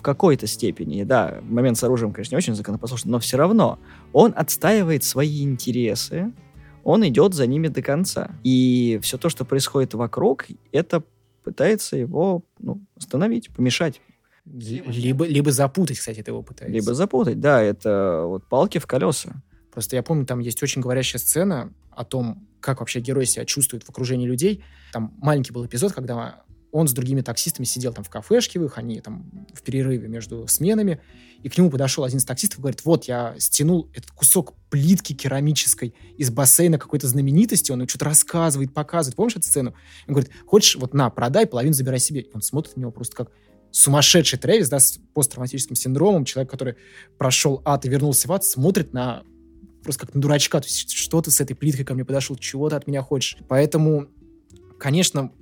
[0.03, 3.79] в какой-то степени, да, момент с оружием, конечно, не очень законопослушный, но все равно
[4.13, 6.33] он отстаивает свои интересы,
[6.83, 8.33] он идет за ними до конца.
[8.43, 11.05] И все то, что происходит вокруг, это
[11.45, 14.01] пытается его ну, остановить, помешать.
[14.45, 16.75] Либо, либо запутать, кстати, это его пытается.
[16.75, 19.41] Либо запутать, да, это вот палки в колеса.
[19.71, 23.85] Просто я помню, там есть очень говорящая сцена о том, как вообще герой себя чувствует
[23.85, 24.65] в окружении людей.
[24.93, 28.79] Там маленький был эпизод, когда он с другими таксистами сидел там в кафешке в их,
[28.79, 31.01] они там в перерыве между сменами,
[31.43, 35.13] и к нему подошел один из таксистов и говорит, вот, я стянул этот кусок плитки
[35.13, 39.17] керамической из бассейна какой-то знаменитости, он что-то рассказывает, показывает.
[39.17, 39.75] Помнишь эту сцену?
[40.07, 42.27] Он говорит, хочешь, вот на, продай, половину забирай себе.
[42.33, 43.31] Он смотрит на него просто как
[43.71, 46.77] сумасшедший Трэвис, да, с посттравматическим синдромом, человек, который
[47.19, 49.25] прошел ад и вернулся в ад, смотрит на
[49.83, 52.71] просто как на дурачка, то есть что ты с этой плиткой ко мне подошел, чего
[52.71, 53.37] ты от меня хочешь.
[53.49, 54.07] Поэтому,
[54.79, 55.33] конечно,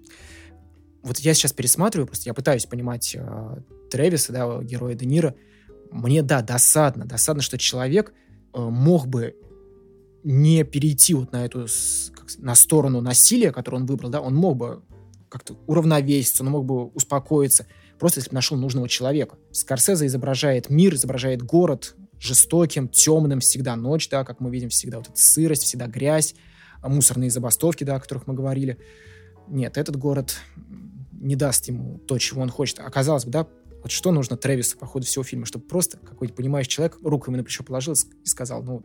[1.02, 3.56] вот я сейчас пересматриваю, просто я пытаюсь понимать э,
[3.90, 5.34] Трэвиса, да, героя Де Ниро.
[5.90, 7.04] Мне, да, досадно.
[7.06, 8.12] Досадно, что человек
[8.52, 9.34] э, мог бы
[10.22, 11.66] не перейти вот на эту,
[12.14, 14.82] как, на сторону насилия, которую он выбрал, да, он мог бы
[15.28, 17.66] как-то уравновеситься, он мог бы успокоиться,
[17.98, 19.36] просто если бы нашел нужного человека.
[19.52, 25.08] Скорсезе изображает мир, изображает город жестоким, темным, всегда ночь, да, как мы видим, всегда вот
[25.08, 26.34] эта сырость, всегда грязь,
[26.82, 28.78] мусорные забастовки, да, о которых мы говорили.
[29.50, 30.36] Нет, этот город
[31.12, 32.78] не даст ему то, чего он хочет.
[32.78, 33.46] Оказалось бы, да,
[33.82, 37.38] вот что нужно Трэвису по ходу всего фильма, чтобы просто какой-то понимающий человек руку ему
[37.38, 38.82] на плечо положил и сказал, ну,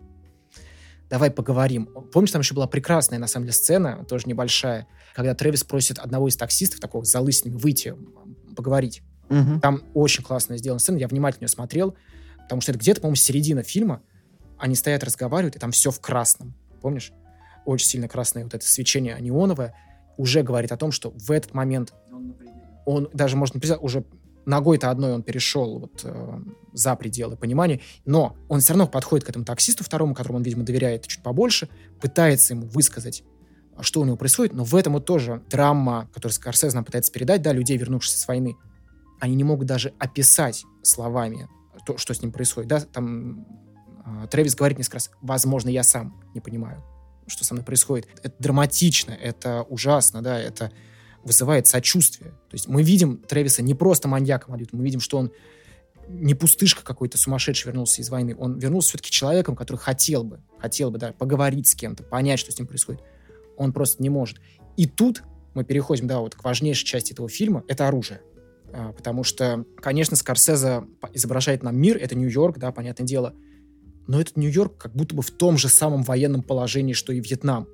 [1.10, 1.86] давай поговорим.
[2.12, 6.28] Помнишь, там еще была прекрасная, на самом деле, сцена, тоже небольшая, когда Трэвис просит одного
[6.28, 7.96] из таксистов, такого с залысинами, выйти,
[8.56, 9.04] поговорить.
[9.30, 9.60] Угу.
[9.62, 11.96] Там очень классно сделана сцена, я внимательно ее смотрел,
[12.44, 14.02] потому что это где-то, по-моему, середина фильма,
[14.58, 16.54] они стоят, разговаривают, и там все в красном.
[16.82, 17.12] Помнишь?
[17.66, 19.74] Очень сильно красное вот это свечение неоновое
[20.18, 21.94] уже говорит о том, что в этот момент
[22.86, 24.06] он, даже, может, не уже
[24.46, 26.40] ногой-то одной он перешел вот, э,
[26.74, 30.64] за пределы понимания, но он все равно подходит к этому таксисту второму, которому он, видимо,
[30.64, 31.68] доверяет чуть побольше,
[32.00, 33.24] пытается ему высказать,
[33.82, 37.42] что у него происходит, но в этом вот тоже драма, которую Скорсезе нам пытается передать,
[37.42, 38.56] да, людей, вернувшихся с войны,
[39.20, 41.50] они не могут даже описать словами
[41.86, 43.46] то, что с ним происходит, да, там
[44.06, 46.84] э, Трэвис говорит несколько раз, возможно, я сам не понимаю,
[47.28, 48.08] что со мной происходит.
[48.24, 50.72] Это драматично, это ужасно, да, это
[51.24, 52.32] вызывает сочувствие.
[52.50, 55.32] То есть мы видим Трэвиса не просто маньяком а мы видим, что он
[56.08, 60.92] не пустышка какой-то сумасшедший вернулся из войны, он вернулся все-таки человеком, который хотел бы, хотел
[60.92, 63.02] бы, да, поговорить с кем-то, понять, что с ним происходит.
[63.58, 64.40] Он просто не может.
[64.78, 65.24] И тут
[65.56, 68.22] мы переходим, да, вот к важнейшей части этого фильма, это оружие.
[68.72, 70.84] А, потому что, конечно, Скорсезе
[71.14, 73.34] изображает нам мир, это Нью-Йорк, да, понятное дело,
[74.08, 77.68] но этот Нью-Йорк как будто бы в том же самом военном положении, что и Вьетнам.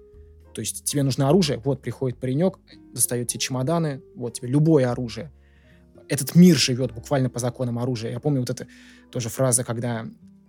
[0.53, 2.59] То есть тебе нужно оружие, вот приходит паренек,
[2.93, 5.31] достает тебе чемоданы, вот тебе любое оружие.
[6.09, 8.11] Этот мир живет буквально по законам оружия.
[8.11, 8.67] Я помню вот эта
[9.11, 10.05] тоже фраза, когда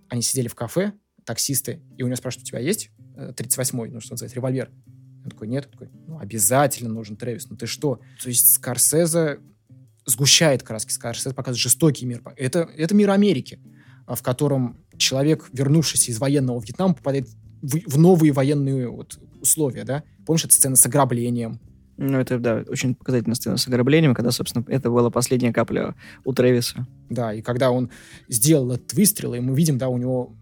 [0.09, 0.93] они сидели в кафе,
[1.25, 4.71] таксисты, и у него спрашивают, у тебя есть 38-й, э, ну что называется, револьвер?
[5.23, 5.65] Он такой, нет.
[5.67, 8.01] Он такой, ну обязательно нужен Трэвис, ну ты что?
[8.21, 9.39] То есть Скорсезе
[10.05, 12.21] сгущает краски, Скорсезе показывает жестокий мир.
[12.35, 13.59] Это, это мир Америки,
[14.05, 17.27] в котором человек, вернувшийся из военного Вьетнама, попадает
[17.61, 20.03] в, в новые военные вот, условия, да?
[20.25, 21.59] Помнишь, эта сцена с ограблением?
[21.97, 26.33] Ну, это, да, очень показательная сцена с ограблением, когда, собственно, это была последняя капля у
[26.33, 26.87] Трэвиса.
[27.09, 27.91] Да, и когда он
[28.27, 30.35] сделал этот выстрел, и мы видим, да, у него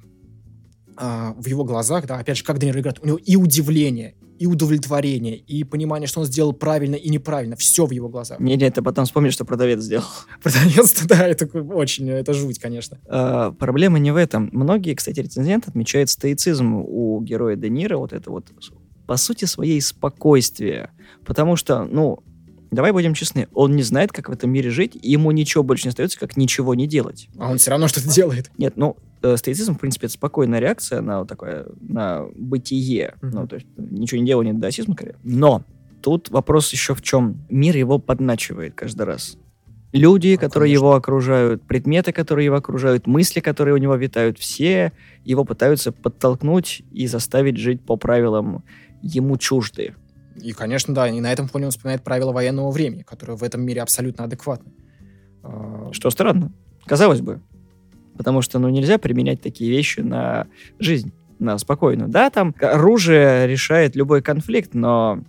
[0.96, 4.48] а, в его глазах, да, опять же, как Даниэль играет, у него и удивление, и
[4.48, 7.56] удовлетворение, и понимание, что он сделал правильно и неправильно.
[7.56, 8.40] Все в его глазах.
[8.40, 10.08] Не, не, это потом вспомнишь, что продавец сделал.
[10.42, 12.98] Продавец, да, это очень, это жуть, конечно.
[13.08, 14.50] А, проблема не в этом.
[14.52, 18.46] Многие, кстати, рецензенты отмечают стоицизм у героя Де Ниро, вот это вот
[19.06, 20.90] по сути своей спокойствие.
[21.24, 22.24] Потому что, ну,
[22.72, 25.86] давай будем честны, он не знает, как в этом мире жить, и ему ничего больше
[25.86, 27.30] не остается, как ничего не делать.
[27.38, 28.50] А он все равно что-то делает.
[28.58, 33.16] Нет, ну, э, стоицизм, в принципе, это спокойная реакция на вот такое, на бытие.
[33.22, 33.30] Mm-hmm.
[33.34, 35.16] Ну, то есть ничего не делание, даосизм, скорее.
[35.24, 35.64] Но
[36.02, 37.46] тут вопрос еще в чем.
[37.50, 39.38] Мир его подначивает каждый раз.
[39.92, 40.86] Люди, ну, которые конечно.
[40.86, 44.94] его окружают, предметы, которые его окружают, мысли, которые у него витают, все
[45.26, 48.64] его пытаются подтолкнуть и заставить жить по правилам
[49.02, 49.96] ему чужды.
[50.36, 53.62] И, конечно, да, и на этом фоне он вспоминает правила военного времени, которые в этом
[53.64, 54.72] мире абсолютно адекватны.
[55.44, 56.52] А, что странно,
[56.86, 57.42] казалось бы.
[58.18, 60.48] Потому что, ну, нельзя применять такие вещи на
[60.80, 62.10] жизнь, на спокойную.
[62.10, 65.24] Да, там оружие решает любой конфликт, но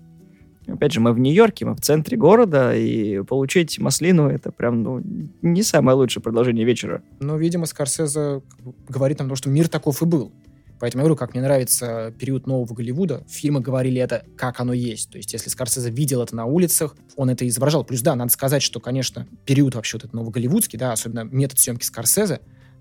[0.67, 5.03] Опять же, мы в Нью-Йорке, мы в центре города, и получить маслину— это прям ну,
[5.43, 7.03] не самое лучшее продолжение вечера.
[7.19, 8.43] Ну, видимо, Скорсезе
[8.88, 10.33] говорит нам то, что мир таков и был.
[10.83, 13.25] Поэтому я говорю, как мне нравится период нового Голливуда.
[13.29, 15.11] Фильмы говорили это, как оно есть.
[15.11, 17.85] То есть, если Скорсезе видел это на улицах, он это изображал.
[17.85, 21.85] Плюс, да, надо сказать, что, конечно, период вообще вот этот новоголливудский, да, особенно метод съемки
[21.85, 22.40] Скорсезе,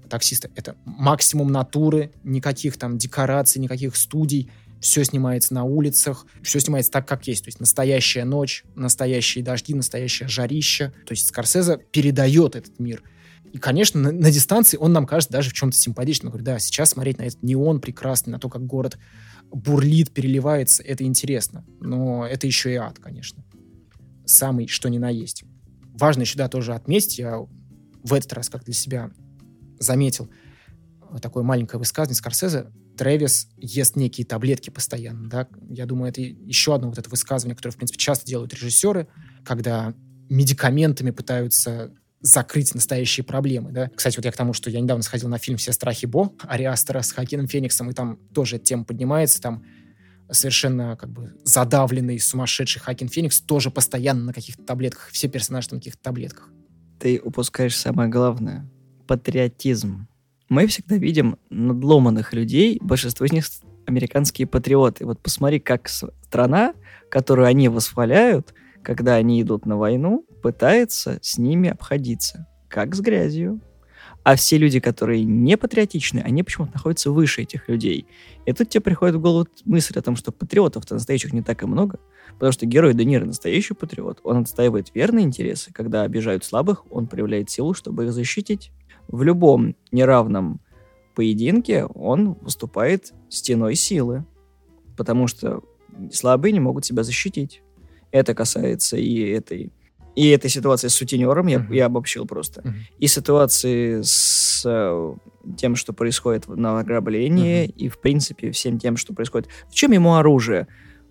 [0.09, 6.89] таксиста, это максимум натуры, никаких там декораций, никаких студий, все снимается на улицах, все снимается
[6.89, 7.43] так, как есть.
[7.43, 10.91] То есть настоящая ночь, настоящие дожди, настоящее жарище.
[11.05, 13.03] То есть Скорсезе передает этот мир.
[13.51, 16.31] И, конечно, на, на дистанции он нам кажется даже в чем-то симпатичным.
[16.31, 18.97] Говорю, да, сейчас смотреть на этот неон прекрасный, на то, как город
[19.51, 21.65] бурлит, переливается, это интересно.
[21.79, 23.43] Но это еще и ад, конечно.
[24.25, 25.43] Самый, что ни на есть.
[25.93, 27.39] Важно еще, да, тоже отметить, я
[28.03, 29.11] в этот раз как для себя
[29.79, 30.29] заметил
[31.21, 32.67] такое маленькое высказывание Скорсезе.
[32.97, 35.47] Трэвис ест некие таблетки постоянно, да.
[35.69, 39.07] Я думаю, это еще одно вот это высказывание, которое, в принципе, часто делают режиссеры,
[39.43, 39.93] когда
[40.29, 43.89] медикаментами пытаются закрыть настоящие проблемы, да.
[43.95, 47.01] Кстати, вот я к тому, что я недавно сходил на фильм «Все страхи Бо» Ариастера
[47.01, 49.63] с Хакином Фениксом, и там тоже эта тема поднимается, там
[50.29, 55.77] совершенно как бы задавленный, сумасшедший Хакин Феникс тоже постоянно на каких-то таблетках, все персонажи на
[55.77, 56.49] каких-то таблетках.
[56.99, 58.69] Ты упускаешь самое главное—
[59.07, 60.07] патриотизм.
[60.47, 63.45] Мы всегда видим надломанных людей, большинство из них
[63.87, 65.05] американские патриоты.
[65.05, 66.75] Вот посмотри, как страна,
[67.09, 73.61] которую они восхваляют, когда они идут на войну, пытается с ними обходиться, как с грязью.
[74.23, 78.05] А все люди, которые не патриотичны, они почему-то находятся выше этих людей.
[78.45, 81.65] И тут тебе приходит в голову мысль о том, что патриотов-то настоящих не так и
[81.65, 81.99] много,
[82.33, 84.19] потому что герой Де настоящий патриот.
[84.23, 85.73] Он отстаивает верные интересы.
[85.73, 88.71] Когда обижают слабых, он проявляет силу, чтобы их защитить.
[89.07, 90.61] В любом неравном
[91.15, 94.25] поединке он выступает стеной силы,
[94.95, 95.63] потому что
[96.11, 97.63] слабые не могут себя защитить.
[98.11, 99.71] Это касается и этой
[100.15, 101.73] и этой ситуации с сутенером, я, uh-huh.
[101.73, 102.73] я обобщил просто, uh-huh.
[102.99, 105.15] и ситуации с э,
[105.57, 107.75] тем, что происходит на ограблении, uh-huh.
[107.77, 109.47] и, в принципе, всем тем, что происходит.
[109.69, 110.67] В чем ему оружие?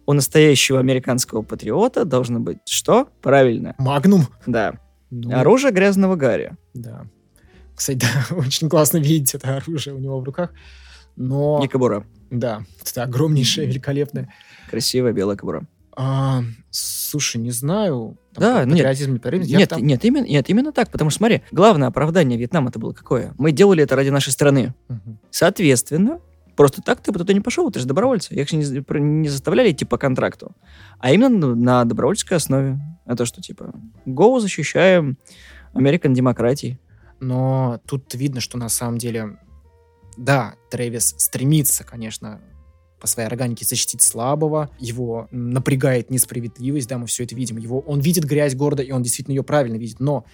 [0.07, 3.09] У настоящего американского патриота должно быть что?
[3.23, 3.75] Правильно.
[3.79, 4.27] Магнум.
[4.47, 4.75] Да.
[5.11, 5.37] Ну...
[5.37, 6.57] Оружие грязного Гарри.
[6.75, 7.07] Да.
[7.75, 7.99] Кстати,
[8.31, 10.53] да, очень классно видеть это оружие у него в руках.
[11.17, 11.63] Но...
[11.65, 12.05] И кобура.
[12.31, 14.33] Да, это огромнейшая, великолепная.
[14.69, 15.67] Красивая белая кобура.
[16.03, 18.17] А, слушай, не знаю.
[18.33, 19.59] Там, да, нет, патриотизм.
[19.59, 19.83] Нет, там...
[19.83, 20.91] нет, именно, нет, именно так.
[20.91, 23.35] Потому что, смотри, главное оправдание Вьетнама это было какое?
[23.37, 24.73] Мы делали это ради нашей страны.
[24.89, 25.19] Угу.
[25.31, 26.21] Соответственно,
[26.57, 28.33] просто так ты бы туда не пошел, ты же добровольцы.
[28.33, 28.65] Их же не,
[28.99, 30.57] не заставляли идти по контракту.
[31.01, 32.81] А именно на добровольческой основе.
[33.05, 33.75] Это что, типа,
[34.07, 35.19] го защищаем
[35.75, 36.81] Американ демократии.
[37.21, 39.39] Но тут видно, что на самом деле,
[40.17, 42.41] да, Трэвис стремится, конечно,
[43.01, 47.57] по своей органике защитить слабого, его напрягает несправедливость, да, мы все это видим.
[47.57, 50.25] Его, он видит грязь города, и он действительно ее правильно видит, но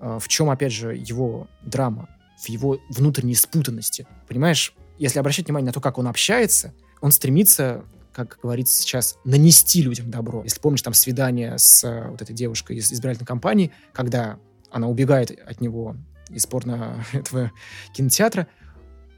[0.00, 2.08] э, в чем, опять же, его драма?
[2.42, 4.06] В его внутренней спутанности.
[4.28, 9.82] Понимаешь, если обращать внимание на то, как он общается, он стремится как говорится сейчас, нанести
[9.82, 10.42] людям добро.
[10.42, 14.38] Если помнишь там свидание с э, вот этой девушкой из избирательной кампании, когда
[14.70, 15.96] она убегает от него
[16.30, 17.52] из порно этого
[17.92, 18.46] кинотеатра,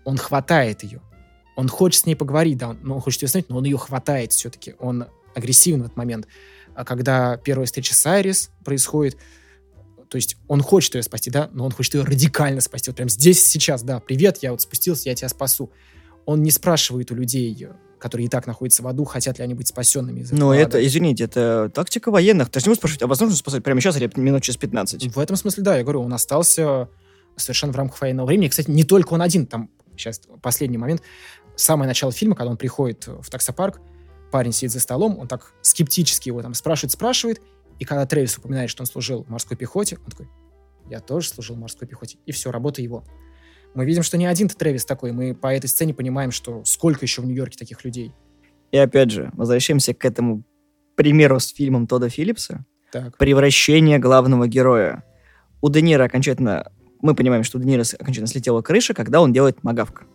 [0.05, 1.01] он хватает ее.
[1.59, 4.31] Он хочет с ней поговорить, да, он, он хочет ее снять, но он ее хватает
[4.33, 4.77] все-таки.
[4.79, 6.29] Он агрессивен в этот момент.
[6.77, 9.17] А когда первая встреча с Айрис происходит,
[10.09, 12.91] то есть он хочет ее спасти, да, но он хочет ее радикально спасти.
[12.91, 15.73] Вот прям здесь, сейчас, да, привет, я вот спустился, я тебя спасу.
[16.27, 17.67] Он не спрашивает у людей,
[17.99, 20.87] которые и так находятся в аду, хотят ли они быть спасенными из этого Ну, это,
[20.87, 22.51] извините, это тактика военных.
[22.51, 25.13] Ты же не можешь спрашивать, а возможно спасать прямо сейчас или минут через 15?
[25.13, 26.89] В этом смысле, да, я говорю, он остался
[27.35, 28.49] совершенно в рамках военного времени.
[28.49, 31.03] Кстати, не только он один, там сейчас последний момент
[31.59, 33.81] самое начало фильма, когда он приходит в таксопарк,
[34.31, 37.43] парень сидит за столом, он так скептически его там спрашивает, спрашивает,
[37.79, 40.29] и когда Трэвис упоминает, что он служил в морской пехоте, он такой,
[40.91, 42.19] я тоже служил в морской пехоте.
[42.27, 43.05] И все, работа его.
[43.75, 45.13] Мы видим, что не один-то Трэвис такой.
[45.13, 48.13] Мы по этой сцене понимаем, что сколько еще в Нью-Йорке таких людей.
[48.73, 50.43] И опять же, возвращаемся к этому
[50.97, 52.65] примеру с фильмом Тода Филлипса.
[52.91, 53.17] Так.
[53.19, 55.05] Превращение главного героя.
[55.61, 56.73] У Де Ниро окончательно...
[57.01, 60.07] Мы понимаем, что у Де Ниро окончательно слетела крыша, когда он делает магавка.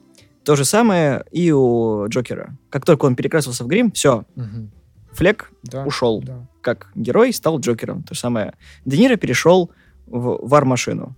[0.46, 2.58] То же самое и у Джокера.
[2.70, 4.70] Как только он перекрасился в грим, все, угу.
[5.14, 6.22] Флек да, ушел.
[6.22, 6.48] Да.
[6.62, 8.04] Как герой стал Джокером.
[8.04, 8.54] То же самое.
[8.86, 9.72] Де Ниро перешел
[10.08, 11.16] в вар-машину.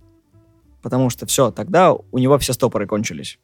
[0.82, 3.38] Потому что все, тогда у него все стопоры кончились.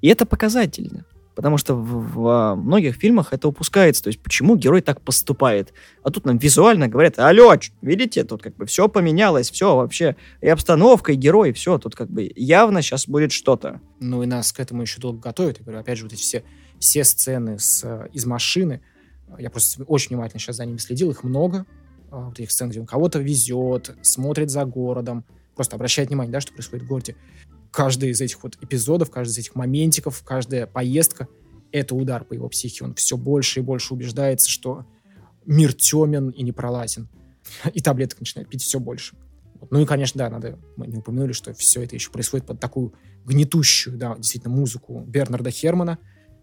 [0.00, 1.04] И это показательно.
[1.36, 4.02] Потому что в, в многих фильмах это упускается.
[4.02, 5.74] То есть, почему герой так поступает?
[6.02, 10.16] А тут нам визуально говорят, алло, видите, тут как бы все поменялось, все вообще.
[10.40, 11.76] И обстановка, и герой, все.
[11.78, 13.82] Тут как бы явно сейчас будет что-то.
[14.00, 15.58] Ну и нас к этому еще долго готовят.
[15.58, 16.42] Я говорю, опять же, вот эти все,
[16.78, 18.80] все сцены с, э, из машины,
[19.38, 21.66] я просто очень внимательно сейчас за ними следил, их много.
[22.10, 26.40] А, вот этих сцен, где он кого-то везет, смотрит за городом, просто обращает внимание, да,
[26.40, 27.14] что происходит в городе
[27.76, 31.28] каждый из этих вот эпизодов, каждый из этих моментиков, каждая поездка—
[31.72, 32.86] это удар по его психике.
[32.86, 34.86] Он все больше и больше убеждается, что
[35.44, 37.10] мир темен и непролазен.
[37.74, 39.14] И таблеток начинает пить все больше.
[39.70, 42.94] Ну и, конечно, да, надо, мы не упомянули, что все это еще происходит под такую
[43.26, 45.98] гнетущую, да, действительно, музыку Бернарда Хермана.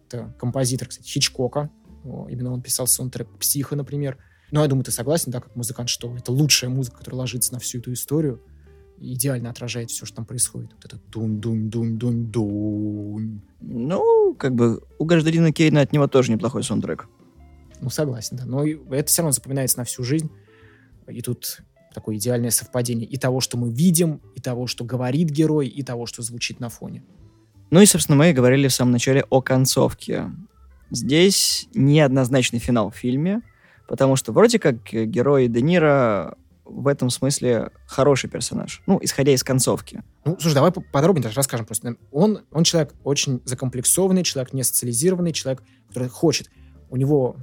[0.05, 1.71] Это композитор, кстати, Хичкока.
[2.03, 4.19] Именно он писал саундтрек «Психа», например.
[4.51, 7.59] Ну, я думаю, ты согласен, да, как музыкант, что это лучшая музыка, которая ложится на
[7.59, 8.43] всю эту историю
[9.11, 10.71] идеально отражает все, что там происходит.
[10.75, 13.41] Вот это дун-дун-дун-дун-дун.
[13.61, 17.09] Ну, как бы у гражданина Кейна от него тоже неплохой саундтрек.
[17.81, 18.45] Ну, согласен, да.
[18.45, 20.31] Но это все равно запоминается на всю жизнь.
[21.07, 21.61] И тут
[21.93, 26.05] такое идеальное совпадение и того, что мы видим, и того, что говорит герой, и того,
[26.05, 27.03] что звучит на фоне.
[27.71, 30.31] Ну и, собственно, мы говорили в самом начале о концовке.
[30.91, 33.41] Здесь неоднозначный финал в фильме,
[33.87, 38.81] потому что вроде как герой Де Ниро в этом смысле хороший персонаж.
[38.85, 40.03] Ну, исходя из концовки.
[40.25, 41.95] Ну, слушай, давай подробнее даже расскажем просто.
[42.11, 46.49] Он, он человек очень закомплексованный, человек не социализированный, человек, который хочет.
[46.89, 47.37] У него...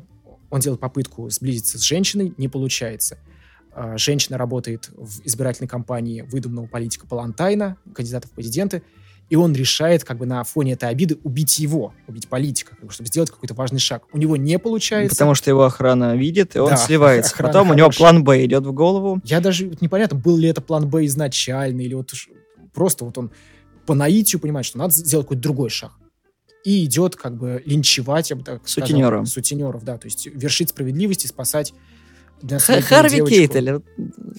[0.50, 3.18] Он делает попытку сблизиться с женщиной, не получается.
[3.72, 8.82] А, женщина работает в избирательной кампании выдуманного политика Палантайна, кандидата в президенты,
[9.30, 12.92] и он решает как бы на фоне этой обиды убить его, убить политика, как бы,
[12.92, 14.02] чтобы сделать какой-то важный шаг.
[14.12, 15.14] У него не получается.
[15.14, 17.30] Потому что его охрана видит, и он да, сливается.
[17.38, 17.72] Потом хорошая.
[17.72, 19.20] у него план Б идет в голову.
[19.24, 22.10] Я даже вот непонятно, был ли это план Б изначально, или вот
[22.74, 23.30] просто вот он
[23.86, 25.92] по наитию понимает, что надо сделать какой-то другой шаг.
[26.64, 29.24] И идет как бы линчевать, я бы так Сутенером.
[29.24, 31.72] сказал, сутенеров, да, то есть вершить справедливость и спасать
[32.42, 33.80] Харви Кейтель,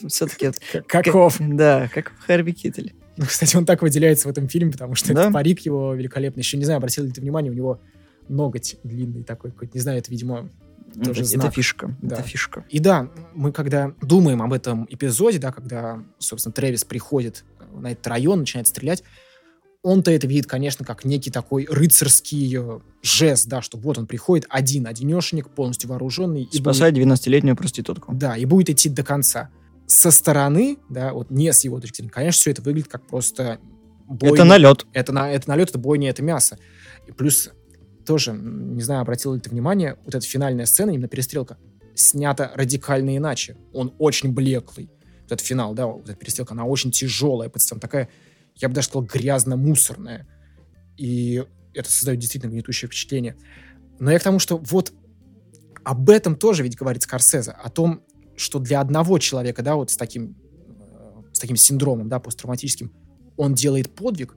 [0.08, 0.52] все-таки...
[0.88, 1.38] Каков?
[1.39, 2.94] Да, как Харви Кейтель.
[3.22, 5.22] Ну, кстати, он так выделяется в этом фильме, потому что да?
[5.22, 6.41] этот парик его великолепный.
[6.41, 7.80] Еще не знаю, обратил ли ты внимание, у него
[8.28, 9.78] ноготь длинный такой какой-то.
[9.78, 10.49] Не знаю, это, видимо,
[10.95, 11.45] тоже это, знак.
[11.45, 11.95] это фишка.
[12.01, 12.15] Да.
[12.15, 12.65] Это фишка.
[12.69, 17.45] И да, мы когда думаем об этом эпизоде, да, когда, собственно, Трэвис приходит
[17.76, 19.03] на этот район, начинает стрелять,
[19.84, 22.57] он-то это видит, конечно, как некий такой рыцарский
[23.03, 26.49] жест, да, что вот он приходит один, одинешенек, полностью вооруженный.
[26.51, 27.05] Спасает будет...
[27.05, 28.15] 19-летнюю проститутку.
[28.15, 29.51] Да, и будет идти до конца
[29.88, 33.60] со стороны, да, вот не с его точки зрения, конечно, все это выглядит как просто
[34.08, 34.36] бойня.
[34.36, 34.86] Это налет.
[34.94, 36.58] Это, на, это налет, это бойня, это мясо.
[37.08, 37.50] И плюс
[38.06, 41.58] тоже, не знаю, обратил ли ты внимание, вот эта финальная сцена, именно перестрелка,
[41.96, 43.58] снята радикально иначе.
[43.74, 44.90] Он очень блеклый.
[45.24, 48.10] Вот этот финал, да, вот эта перестрелка, она очень тяжелая, там такая,
[48.56, 50.28] я бы даже сказал, грязно-мусорная.
[50.98, 53.36] И это создает действительно гнетущее впечатление.
[54.00, 54.94] Но я к тому, что вот
[55.84, 58.04] об этом тоже ведь говорит Скорсезе, о том,
[58.42, 60.36] что для одного человека, да, вот с таким,
[60.68, 62.92] э, с таким синдромом, да, посттравматическим,
[63.38, 64.36] он делает подвиг,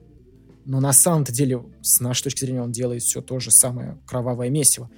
[0.65, 4.49] но на самом-то деле, с нашей точки зрения, он делает все то же самое кровавое
[4.49, 4.89] месиво.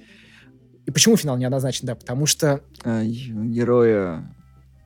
[0.86, 1.86] И почему финал неоднозначен?
[1.86, 2.62] Да, потому что...
[2.84, 4.34] Э, героя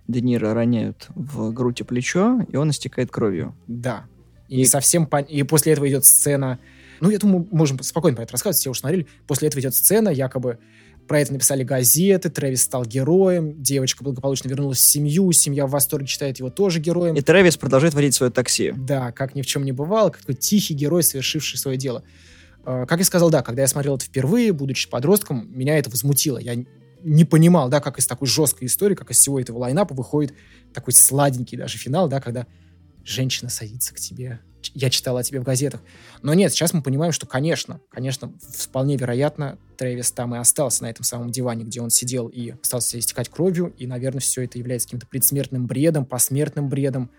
[0.09, 3.55] Де Ниро роняют в грудь и плечо, и он истекает кровью.
[3.69, 4.07] Да.
[4.49, 5.07] И, и совсем...
[5.07, 5.23] Пон...
[5.23, 6.59] И после этого идет сцена...
[7.01, 9.07] Ну, я думаю, можем спокойно про это рассказывать, все уже смотрели.
[9.27, 10.59] После этого идет сцена, якобы
[11.09, 16.07] про это написали газеты, Трэвис стал героем, девочка благополучно вернулась в семью, семья в восторге
[16.07, 17.15] считает его тоже героем.
[17.17, 18.73] И Трэвис продолжает водить свое такси.
[18.77, 22.03] Да, как ни в чем не бывало, как такой тихий герой, совершивший свое дело.
[22.65, 26.39] А, как я сказал, да, когда я смотрел это впервые, будучи подростком, меня это возмутило.
[26.39, 26.65] Я
[27.03, 30.35] не понимал, да, как из такой жесткой истории, как из всего этого лайнапа выходит
[30.73, 32.47] такой сладенький даже финал, да, когда
[33.05, 34.41] женщина садится к тебе
[34.75, 35.81] я читал о тебе в газетах.
[36.23, 40.91] Но нет, сейчас мы понимаем, что, конечно, конечно, вполне вероятно, Трэвис там и остался на
[40.91, 44.89] этом самом диване, где он сидел и остался истекать кровью, и, наверное, все это является
[44.89, 47.11] каким-то предсмертным бредом, посмертным бредом,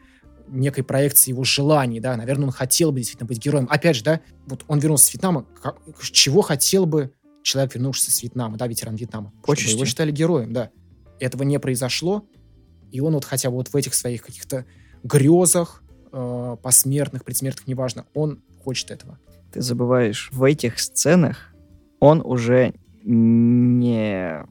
[0.48, 3.68] некой проекции его желаний, да, наверное, он хотел бы действительно быть героем.
[3.70, 5.78] Опять же, да, вот он вернулся с Вьетнама, как,
[6.12, 7.14] чего хотел бы
[7.44, 9.34] человек, вернувшийся с Вьетнама, да, ветеран Вьетнама?
[9.46, 9.66] Почти.
[9.66, 10.70] Чтобы его считали героем, да.
[11.20, 12.26] Этого не произошло,
[12.92, 14.66] и он вот хотя бы вот в этих своих каких-то
[15.04, 15.83] грезах,
[16.14, 19.20] э, посмертных, предсмертных, неважно, он хочет этого.
[19.52, 21.54] Ты забываешь, в этих сценах
[22.00, 24.46] он уже не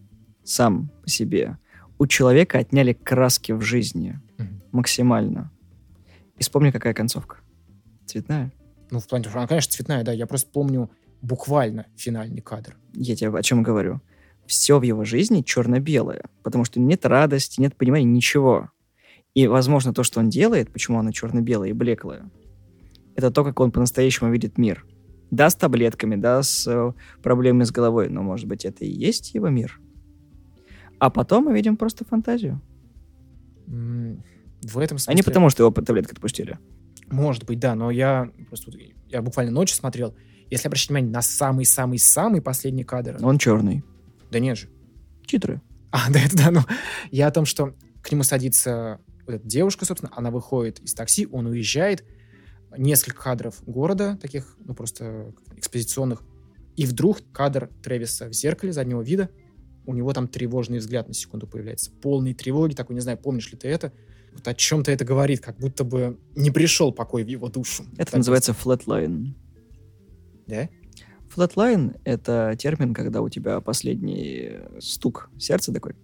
[0.44, 1.56] сам по себе.
[1.98, 4.46] У человека отняли краски в жизни mm-hmm.
[4.72, 5.50] максимально.
[6.36, 7.38] И вспомни, какая концовка.
[8.06, 8.52] Цветная.
[8.90, 10.12] Ну, в плане, она, конечно, цветная, да.
[10.12, 10.90] Я просто помню
[11.22, 12.76] буквально финальный кадр.
[12.92, 14.00] Я тебе о чем говорю.
[14.46, 18.70] Все в его жизни черно-белое, потому что нет радости, нет понимания, ничего.
[19.34, 22.30] И, возможно, то, что он делает, почему она черно-белая и блеклая,
[23.14, 24.86] это то, как он по-настоящему видит мир.
[25.30, 29.34] Да, с таблетками, да, с э, проблемами с головой, но, может быть, это и есть
[29.34, 29.80] его мир.
[30.98, 32.60] А потом мы видим просто фантазию.
[33.66, 35.12] В этом смысле...
[35.12, 36.58] А не потому, что его под таблеткой отпустили.
[37.10, 38.70] Может быть, да, но я просто...
[39.08, 40.14] Я буквально ночью смотрел.
[40.50, 43.16] Если обращать внимание на самый-самый-самый последний кадр...
[43.22, 43.82] Он черный.
[44.30, 44.68] Да нет же.
[45.26, 45.62] Титры.
[45.90, 46.66] А, да, это да, но
[47.10, 51.26] я о том, что к нему садится вот эта девушка, собственно, она выходит из такси,
[51.30, 52.04] он уезжает,
[52.76, 56.22] несколько кадров города, таких, ну, просто экспозиционных,
[56.76, 59.30] и вдруг кадр Трэвиса в зеркале заднего вида,
[59.84, 63.58] у него там тревожный взгляд на секунду появляется, полный тревоги, такой, не знаю, помнишь ли
[63.58, 63.92] ты это,
[64.32, 67.84] вот о чем-то это говорит, как будто бы не пришел покой в его душу.
[67.94, 69.34] Это так называется flatline.
[70.46, 70.68] Да?
[71.34, 75.94] Flatline— это термин, когда у тебя последний стук сердца такой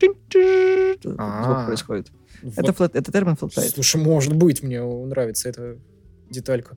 [1.02, 2.12] звук происходит.
[2.56, 3.70] Это, флэт, это термин флэтлайт.
[3.70, 5.78] Слушай, может быть, мне нравится эта
[6.30, 6.76] деталька.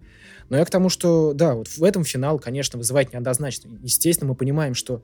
[0.50, 3.70] Но я к тому, что, да, вот в этом финал, конечно, вызывает неоднозначно.
[3.82, 5.04] Естественно, мы понимаем, что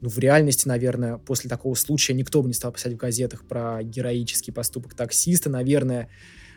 [0.00, 3.82] ну, в реальности, наверное, после такого случая никто бы не стал писать в газетах про
[3.82, 5.48] героический поступок таксиста.
[5.50, 6.08] Наверное,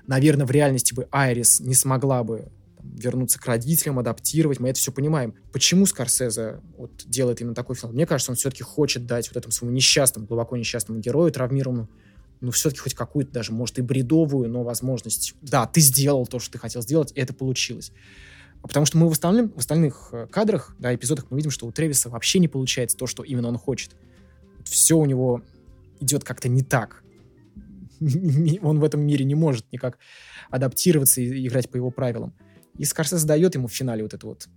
[0.08, 4.60] наверное, в реальности бы Айрис не смогла бы там, вернуться к родителям, адаптировать.
[4.60, 5.36] Мы это все понимаем.
[5.52, 7.94] Почему Скорсезе вот, делает именно такой финал?
[7.94, 11.90] Мне кажется, он все-таки хочет дать вот этому своему несчастному, глубоко несчастному герою, травмированному,
[12.42, 16.54] ну, все-таки хоть какую-то даже, может, и бредовую, но возможность, да, ты сделал то, что
[16.54, 17.92] ты хотел сделать, и это получилось.
[18.62, 21.72] Потому что мы в, остальном, в остальных э, кадрах, да, эпизодах мы видим, что у
[21.72, 23.92] Тревиса вообще не получается то, что именно он хочет.
[24.64, 25.42] Все у него
[26.00, 27.04] идет как-то не так.
[28.62, 29.98] Он в этом мире не может никак
[30.50, 32.34] адаптироваться и играть по его правилам.
[32.80, 34.48] И Скорсезе дает ему в финале вот это вот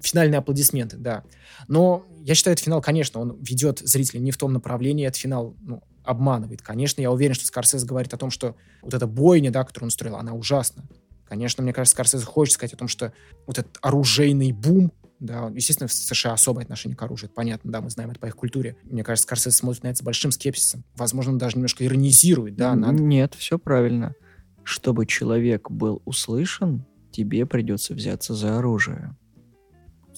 [0.00, 1.24] финальные аплодисменты, да.
[1.68, 5.56] Но я считаю, этот финал, конечно, он ведет зрителя не в том направлении, этот финал
[5.60, 6.62] ну, обманывает.
[6.62, 9.90] Конечно, я уверен, что Скорсезе говорит о том, что вот эта бойня, да, которую он
[9.90, 10.84] строил, она ужасна.
[11.28, 13.12] Конечно, мне кажется, Скорсезе хочет сказать о том, что
[13.46, 17.80] вот этот оружейный бум, да, естественно, в США особое отношение к оружию, это понятно, да,
[17.80, 18.76] мы знаем это по их культуре.
[18.84, 20.84] Мне кажется, Скорсезе смотрит на это с большим скепсисом.
[20.96, 22.74] Возможно, он даже немножко иронизирует, да.
[22.74, 23.02] Надо...
[23.02, 24.14] Нет, все правильно.
[24.62, 29.16] Чтобы человек был услышан, тебе придется взяться за оружие.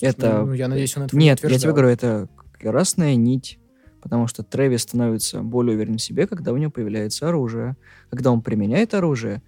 [0.00, 0.44] Это...
[0.44, 3.58] Ну, я надеюсь, он это Нет, я тебе говорю, это красная нить.
[4.00, 7.76] Потому что Трэвис становится более уверен в себе, когда у него появляется оружие.
[8.08, 9.42] Когда он применяет оружие,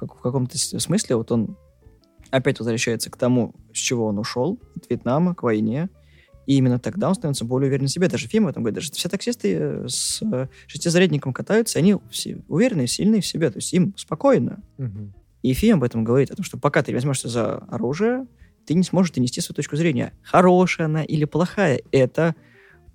[0.00, 1.56] в, каком-то смысле вот он
[2.30, 5.88] опять возвращается к тому, с чего он ушел, от Вьетнама, к войне.
[6.46, 8.08] И именно тогда он становится более уверен в себе.
[8.08, 8.76] Даже фильм в этом говорит.
[8.76, 13.50] Даже все таксисты э, с э, шестизарядником катаются, они все уверенные, сильные в себе.
[13.50, 14.62] То есть им спокойно.
[14.78, 15.12] Угу.
[15.44, 18.26] И фильм об этом говорит, о том, что пока ты возьмешься за оружие,
[18.64, 20.14] ты не сможешь донести свою точку зрения.
[20.22, 22.34] Хорошая она или плохая, это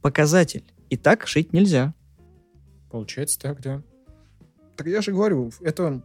[0.02, 0.64] показатель.
[0.90, 1.94] И так жить нельзя.
[2.90, 3.84] Получается так, да.
[4.76, 6.02] Так я же говорю, это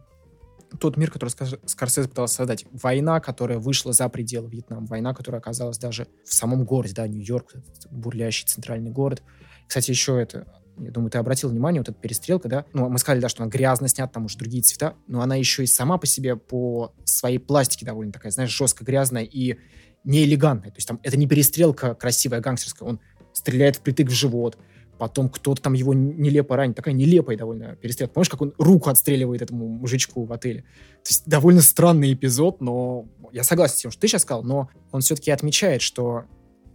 [0.79, 1.31] тот мир, который
[1.65, 2.67] Скорсезе пытался создать.
[2.71, 4.85] Война, которая вышла за пределы Вьетнама.
[4.85, 7.55] Война, которая оказалась даже в самом городе, да, Нью-Йорк,
[7.89, 9.23] бурлящий центральный город.
[9.67, 10.45] Кстати, еще это,
[10.77, 13.49] я думаю, ты обратил внимание, вот эта перестрелка, да, ну, мы сказали, да, что она
[13.49, 17.37] грязно снята, там уже другие цвета, но она еще и сама по себе по своей
[17.37, 19.57] пластике довольно такая, знаешь, жестко грязная и
[20.03, 20.71] неэлегантная.
[20.71, 22.99] То есть там это не перестрелка красивая, гангстерская, он
[23.33, 24.57] стреляет впритык в живот,
[24.97, 26.75] потом кто-то там его нелепо ранит.
[26.75, 28.13] Такая нелепая довольно перестрелка.
[28.13, 30.61] Помнишь, как он руку отстреливает этому мужичку в отеле?
[30.61, 34.69] То есть довольно странный эпизод, но я согласен с тем, что ты сейчас сказал, но
[34.91, 36.23] он все-таки отмечает, что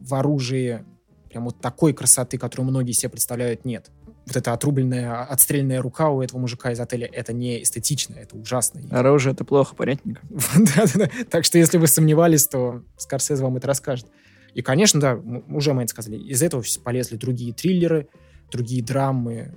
[0.00, 0.84] в оружии
[1.30, 3.90] прям вот такой красоты, которую многие себе представляют, нет.
[4.26, 8.82] Вот эта отрубленная, отстрельная рука у этого мужика из отеля, это не эстетично, это ужасно.
[8.90, 10.22] Оружие— это плохо, понятненько.
[10.28, 11.10] Да-да-да.
[11.30, 14.06] Так что, если вы сомневались, то Скорсезе вам это расскажет.
[14.54, 18.08] И, конечно, да, уже мы это сказали, из этого полезли другие триллеры,
[18.50, 19.56] другие драмы,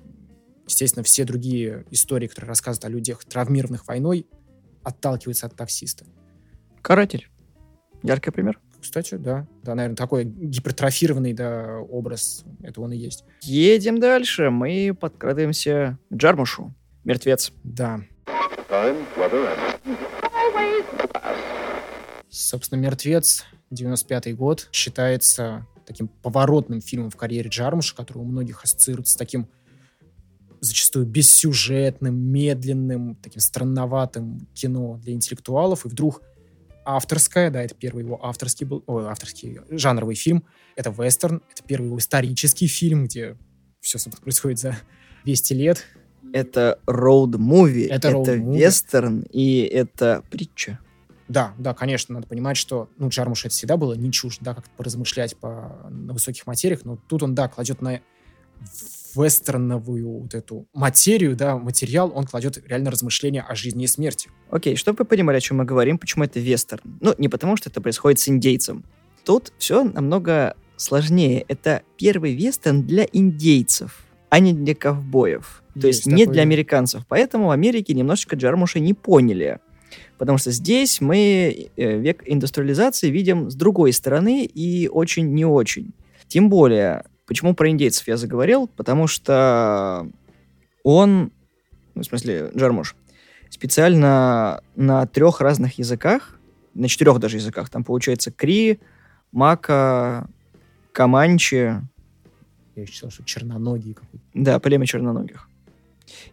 [0.68, 4.28] естественно, все другие истории, которые рассказывают о людях, травмированных войной,
[4.84, 6.06] отталкиваются от таксиста.
[6.82, 7.30] Каратель.
[8.04, 8.60] Яркий пример.
[8.84, 9.48] Кстати, да.
[9.64, 12.44] Да, наверное, такой гипертрофированный да, образ.
[12.62, 13.24] Это он и есть.
[13.42, 14.50] Едем дальше.
[14.50, 16.74] Мы подкрадываемся к Джармушу.
[17.06, 17.54] Мертвец.
[17.64, 18.02] Да.
[22.30, 29.14] Собственно, «Мертвец», 95 год, считается таким поворотным фильмом в карьере Джармуша, который у многих ассоциируется
[29.14, 29.48] с таким
[30.60, 36.22] зачастую бессюжетным, медленным, таким странноватым кино для интеллектуалов, и вдруг
[36.86, 41.88] авторская, да, это первый его авторский был, ой, авторский жанровый фильм, это вестерн, это первый
[41.88, 43.38] его исторический фильм, где
[43.82, 44.78] все, собственно, происходит за
[45.26, 45.86] 200 лет.
[46.34, 50.80] Это роуд-муви, это, это вестерн, и это притча.
[51.28, 54.70] Да, да, конечно, надо понимать, что, ну, Джармуш это всегда было не чушь, да, как-то
[54.76, 58.02] поразмышлять по, на высоких материях, но тут он, да, кладет на
[59.16, 64.30] вестерновую вот эту материю, да, материал, он кладет реально размышления о жизни и смерти.
[64.50, 66.98] Окей, чтобы вы понимали, о чем мы говорим, почему это вестерн.
[67.02, 68.86] Ну, не потому, что это происходит с индейцем.
[69.24, 71.46] Тут все намного сложнее.
[71.48, 75.64] Это первый вестерн для индейцев, а не для ковбоев.
[75.80, 77.04] То есть, есть не для американцев.
[77.08, 79.60] Поэтому в Америке немножечко Джармуша не поняли.
[80.18, 85.94] Потому что здесь мы э, век индустриализации видим с другой стороны и очень не очень.
[86.28, 88.68] Тем более, Почему про индейцев я заговорил?
[88.68, 90.08] Потому что
[90.84, 91.32] он,
[91.96, 92.96] ну, в смысле, Джармуш,
[93.50, 96.38] специально на трех разных языках,
[96.76, 98.80] на четырех даже языках, там получается Кри,
[99.32, 100.30] Мака,
[100.92, 101.82] Каманчи.
[102.76, 104.24] Я считал, что черноногие какой-то.
[104.36, 105.50] Да, племя черноногих.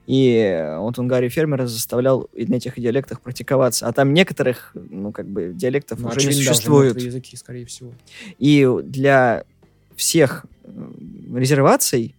[0.06, 3.88] И вот он Гарри Фермера заставлял на этих диалектах практиковаться.
[3.88, 7.00] А там некоторых, ну, как бы, диалектов ну, уже не существует.
[7.00, 7.90] языки, скорее всего.
[8.38, 9.44] И для
[9.96, 10.44] всех
[11.34, 12.14] резерваций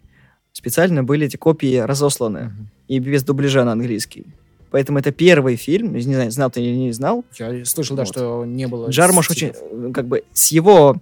[0.53, 2.37] специально были эти копии разосланы.
[2.37, 2.65] Mm-hmm.
[2.89, 4.25] И без дубляжа на английский.
[4.71, 7.25] Поэтому это первый фильм, не знаю, знал ты или не знал.
[7.37, 8.03] Я слышал, вот.
[8.03, 8.89] да, что не было...
[8.89, 9.53] Джармуш очень,
[9.93, 10.97] как бы, с его,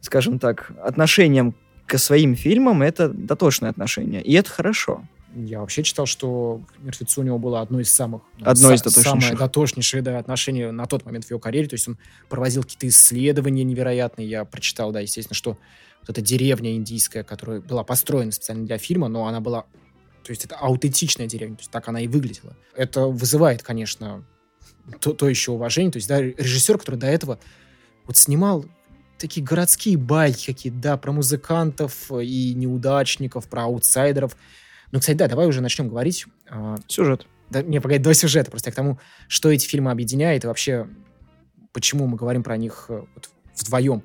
[0.00, 1.54] скажем так, отношением
[1.86, 4.22] к своим фильмам, это дотошное отношение.
[4.22, 5.02] И это хорошо.
[5.34, 8.22] Я вообще читал, что «Мертвецу» у него было одно из самых...
[8.40, 9.22] Одно из дотошнейших.
[9.22, 11.68] Самое дотошнейшее да, отношение на тот момент в его карьере.
[11.68, 11.98] То есть он
[12.28, 14.28] проводил какие-то исследования невероятные.
[14.28, 15.56] Я прочитал, да, естественно, что
[16.02, 19.62] вот эта деревня индийская, которая была построена специально для фильма, но она была...
[20.24, 22.56] То есть это аутентичная деревня, то есть так она и выглядела.
[22.76, 24.24] Это вызывает, конечно,
[25.00, 25.90] то, то еще уважение.
[25.90, 27.38] То есть, да, режиссер, который до этого
[28.06, 28.64] вот снимал
[29.18, 34.36] такие городские байки какие-то, да, про музыкантов и неудачников, про аутсайдеров.
[34.90, 36.26] Ну, кстати, да, давай уже начнем говорить.
[36.48, 37.26] А, Сюжет.
[37.50, 38.98] Да, не, погоди, до сюжета, просто к тому,
[39.28, 40.88] что эти фильмы объединяет и вообще
[41.72, 44.02] почему мы говорим про них э, вот вдвоем.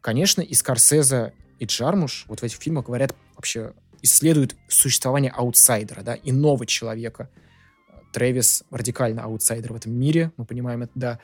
[0.00, 3.72] Конечно, и Скорсезе, и Джармуш вот в этих фильмах говорят вообще,
[4.02, 7.28] исследуют существование аутсайдера, да, иного человека.
[8.12, 11.18] Трэвис радикально аутсайдер в этом мире, мы понимаем это, да,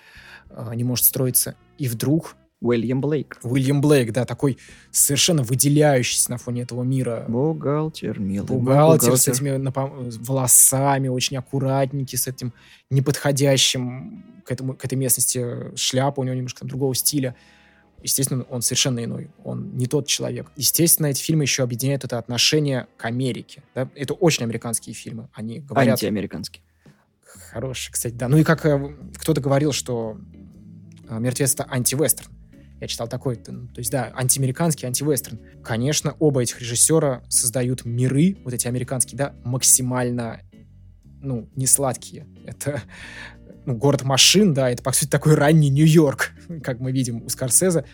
[0.51, 1.55] э, не может строиться.
[1.79, 3.39] И вдруг Уильям Блейк.
[3.43, 4.59] Уильям Блейк, да, такой
[4.91, 7.25] совершенно выделяющийся на фоне этого мира.
[7.29, 8.47] Бухгалтер, милый.
[8.47, 9.19] Бухгалтер, бухгалтер.
[9.19, 12.53] с этими волосами, очень аккуратненький, с этим
[12.91, 17.35] неподходящим к, этому, к этой местности шляпа у него немножко там, другого стиля.
[18.05, 19.31] Естественно, он совершенно иной.
[19.45, 20.53] Он не тот человек.
[20.57, 23.63] Естественно, эти фильмы еще объединяют это отношение к Америке.
[23.75, 23.89] Да?
[23.95, 25.31] Это очень американские фильмы.
[25.33, 25.93] Они говорят...
[25.95, 26.63] Антиамериканские.
[27.51, 28.29] Хороший, кстати, да.
[28.29, 30.19] Ну и как э, кто-то говорил, что
[31.09, 32.31] э, «Мертвец»— это антивестерн.
[32.79, 35.41] Я читал такой, то есть, да, антиамериканский, антивестерн.
[35.63, 40.43] Конечно, оба этих режиссера создают миры, вот эти американские, да, максимально,
[41.23, 42.27] ну, не сладкие.
[42.45, 42.83] Это
[43.67, 47.85] ну, город машин, да, это, по сути, такой ранний Нью-Йорк, как мы видим у Скорсезе,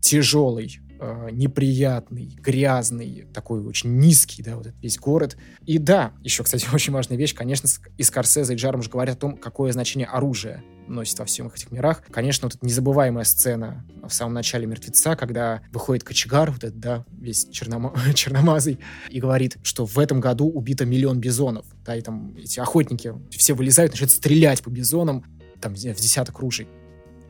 [0.00, 5.36] тяжелый, э, неприятный, грязный, такой очень низкий, да, вот этот весь город.
[5.64, 9.36] И да, еще, кстати, очень важная вещь, конечно, и Скорсезе, и Джармуш говорят о том,
[9.36, 12.02] какое значение оружие носит во всех этих мирах.
[12.10, 17.04] Конечно, вот эта незабываемая сцена в самом начале «Мертвеца», когда выходит кочегар, вот этот, да,
[17.10, 18.78] весь чернома черномазый,
[19.10, 23.54] и говорит, что в этом году убито миллион бизонов, да, и там эти охотники все
[23.54, 25.24] вылезают, начинают стрелять по бизонам,
[25.60, 26.68] там, в десяток ружей.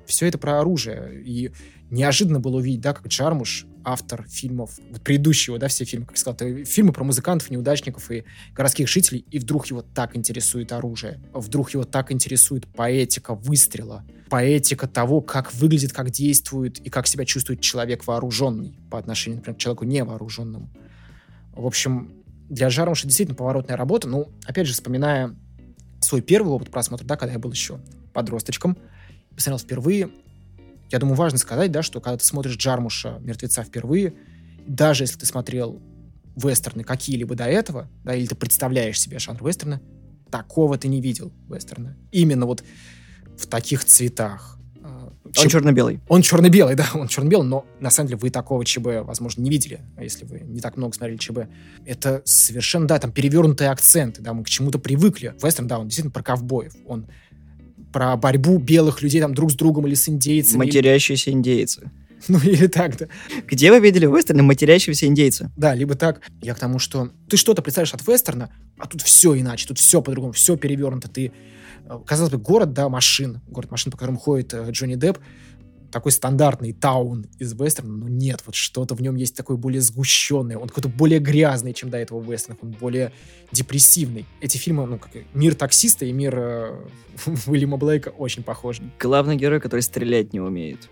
[0.06, 1.22] Все это про оружие.
[1.24, 1.50] И
[1.90, 6.20] неожиданно было увидеть, да, как Джармуш, автор фильмов, вот предыдущего, да, все фильмы, как я
[6.20, 8.24] сказал, фильмы про музыкантов, неудачников и
[8.54, 14.86] городских жителей, и вдруг его так интересует оружие, вдруг его так интересует поэтика выстрела, поэтика
[14.86, 19.60] того, как выглядит, как действует и как себя чувствует человек вооруженный по отношению, например, к
[19.60, 20.68] человеку невооруженному.
[21.52, 22.12] В общем,
[22.48, 24.08] для Жармуша действительно поворотная работа.
[24.08, 25.34] Ну, опять же, вспоминая
[26.00, 27.80] свой первый опыт просмотра, да, когда я был еще
[28.12, 28.76] подросточком,
[29.34, 30.10] посмотрел впервые,
[30.90, 34.14] я думаю, важно сказать, да, что когда ты смотришь Джармуша «Мертвеца» впервые,
[34.66, 35.80] даже если ты смотрел
[36.36, 39.80] вестерны какие-либо до этого, да, или ты представляешь себе жанр вестерна,
[40.30, 41.96] такого ты не видел вестерна.
[42.12, 42.62] Именно вот
[43.36, 44.58] в таких цветах.
[44.82, 46.00] А, он черно-белый.
[46.08, 49.80] Он черно-белый, да, он черно-белый, но на самом деле вы такого ЧБ, возможно, не видели,
[49.98, 51.38] если вы не так много смотрели ЧБ.
[51.84, 55.34] Это совершенно, да, там перевернутые акценты, да, мы к чему-то привыкли.
[55.42, 56.74] Вестерн, да, он действительно про ковбоев.
[56.86, 57.06] Он
[57.92, 60.58] про борьбу белых людей там друг с другом или с индейцами.
[60.58, 61.90] Матерящиеся индейцы.
[62.28, 63.06] Ну, или так, да.
[63.46, 65.52] Где вы видели вестерны матерящегося индейца?
[65.56, 66.20] Да, либо так.
[66.42, 70.02] Я к тому, что ты что-то представляешь от вестерна, а тут все иначе, тут все
[70.02, 71.08] по-другому, все перевернуто.
[71.08, 71.32] Ты,
[71.84, 75.18] э, казалось бы, город, да, машин, город машин, по которому ходит э, Джонни Депп,
[75.90, 80.58] такой стандартный таун из вестерна, но нет, вот что-то в нем есть такое более сгущенное,
[80.58, 83.12] он какой-то более грязный, чем до этого вестернах, он более
[83.52, 84.26] депрессивный.
[84.40, 86.86] Эти фильмы, ну, как «Мир таксиста» и «Мир э,
[87.46, 88.82] Уильяма Блейка» очень похожи.
[88.98, 90.88] Главный герой, который стрелять не умеет.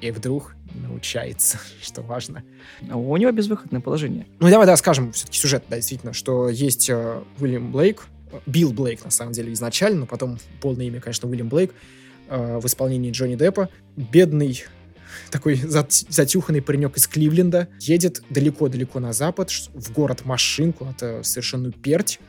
[0.00, 2.42] И вдруг научается, что важно.
[2.88, 4.26] А у него безвыходное положение.
[4.38, 8.06] Ну, давай, да, скажем все-таки сюжет, да, действительно, что есть э, Уильям Блейк,
[8.46, 11.74] Билл Блейк, на самом деле, изначально, но потом полное имя, конечно, Уильям Блейк,
[12.30, 13.68] Э, в исполнении Джонни Деппа.
[13.96, 14.62] Бедный
[15.32, 22.20] такой затюханный паренек из Кливленда едет далеко-далеко на запад, в город Машинку, это совершенно перть,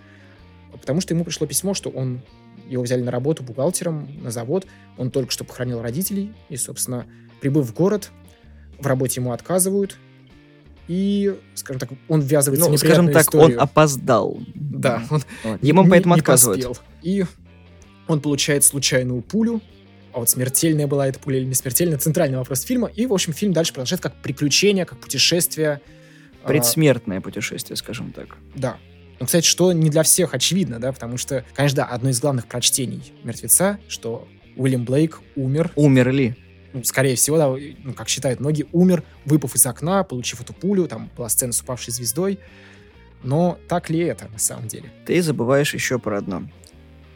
[0.71, 2.23] потому что ему пришло письмо, что он
[2.67, 4.65] его взяли на работу бухгалтером на завод,
[4.97, 7.05] он только что похоронил родителей, и, собственно,
[7.39, 8.09] прибыв в город,
[8.79, 9.97] в работе ему отказывают,
[10.87, 13.57] и, скажем так, он ввязывается ну, в скажем так, историю.
[13.57, 14.39] он опоздал.
[14.55, 15.21] Да, он
[15.61, 16.81] ему поэтому отказывают.
[17.03, 17.23] И
[18.07, 19.61] он получает случайную пулю,
[20.13, 22.87] а вот смертельная была эта пуля или не смертельная, центральный вопрос фильма.
[22.87, 25.81] И, в общем, фильм дальше продолжает как приключение, как путешествие.
[26.43, 28.37] А, Предсмертное а, путешествие, скажем так.
[28.55, 28.77] Да.
[29.19, 32.47] Ну, кстати, что не для всех очевидно, да, потому что, конечно, да, одно из главных
[32.47, 35.71] прочтений «Мертвеца», что Уильям Блейк умер.
[35.75, 36.35] Умер ли?
[36.73, 40.87] Ну, скорее всего, да, ну, как считают многие, умер, выпав из окна, получив эту пулю,
[40.87, 42.39] там была сцена с упавшей звездой.
[43.23, 44.91] Но так ли это на самом деле?
[45.05, 46.49] Ты забываешь еще про одно.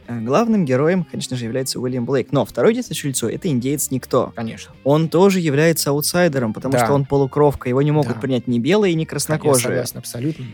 [0.07, 2.31] Э, главным героем, конечно же, является Уильям Блейк.
[2.31, 4.33] Но второе действующее лицо— это индеец Никто.
[4.35, 4.73] Конечно.
[4.83, 6.85] Он тоже является аутсайдером, потому да.
[6.85, 7.69] что он полукровка.
[7.69, 8.19] Его не могут да.
[8.19, 9.75] принять ни белые, ни краснокожие.
[9.75, 10.45] Я согласен, абсолютно.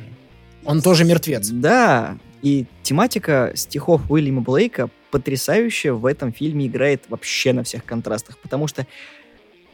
[0.64, 1.50] Он тоже мертвец.
[1.50, 2.18] Да.
[2.42, 8.68] И тематика стихов Уильяма Блейка потрясающе в этом фильме играет вообще на всех контрастах, потому
[8.68, 8.88] что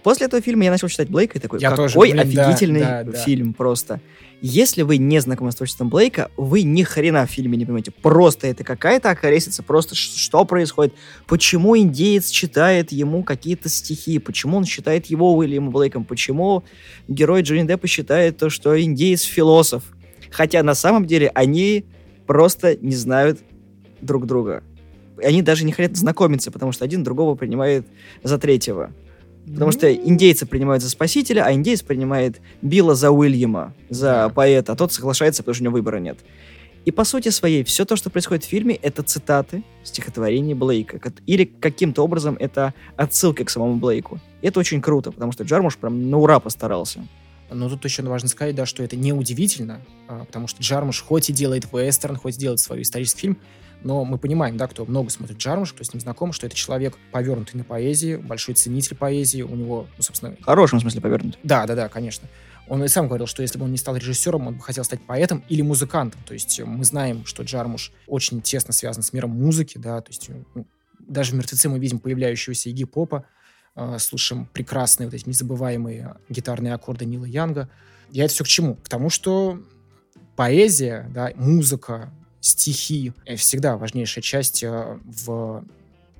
[0.08, 3.03] После этого фильма я начал читать Блейка и такой, я какой тоже, блин, офигительный да,
[3.03, 3.58] да, фильм да.
[3.58, 4.01] просто.
[4.39, 7.91] Если вы не знакомы с творчеством Блейка, вы ни хрена в фильме не понимаете.
[7.91, 10.93] Просто это какая-то околесица, просто что происходит.
[11.26, 16.64] Почему индеец читает ему какие-то стихи, почему он считает его Уильямом Блейком, почему
[17.10, 19.84] герой Джонни Деппа считает то, что индеец философ.
[20.32, 21.84] Хотя на самом деле они
[22.26, 23.41] просто не знают
[23.99, 24.64] друг друга.
[25.22, 27.86] они даже не хотят знакомиться, потому что один другого принимает
[28.24, 28.93] за третьего.
[29.54, 34.76] Потому что индейцы принимают за спасителя, а индейец принимает Билла за Уильяма, за поэта, а
[34.76, 36.20] тот соглашается, потому что у него выбора нет.
[36.86, 41.02] И по сути своей, все то, что происходит в фильме, это цитаты стихотворений Блейка.
[41.26, 44.20] Или каким-то образом это отсылки к самому Блейку.
[44.41, 47.06] И это очень круто, потому что Джармуш прям на ура постарался.
[47.50, 51.30] Но тут еще важно сказать, да, что это не удивительно, а, потому что Джармуш хоть
[51.30, 53.38] и делает вестерн, хоть и делает свой исторический фильм,
[53.84, 56.97] но мы понимаем, да, кто много смотрит Джармуш, кто с ним знаком, что это человек
[57.11, 60.36] повернутый на поэзии, большой ценитель поэзии, у него, ну, собственно...
[60.36, 61.38] В хорошем смысле повернут.
[61.43, 62.28] Да, да, да, конечно.
[62.67, 65.01] Он и сам говорил, что если бы он не стал режиссером, он бы хотел стать
[65.01, 66.21] поэтом или музыкантом.
[66.25, 70.30] То есть мы знаем, что Джармуш очень тесно связан с миром музыки, да, то есть
[70.53, 70.67] ну,
[70.99, 73.25] даже в «Мертвеце» мы видим появляющегося Игги Попа,
[73.75, 77.69] э, слышим прекрасные вот эти незабываемые гитарные аккорды Нила Янга.
[78.09, 78.75] Я это все к чему?
[78.75, 79.61] К тому, что
[80.36, 85.64] поэзия, да, музыка, стихи— всегда важнейшая часть э, в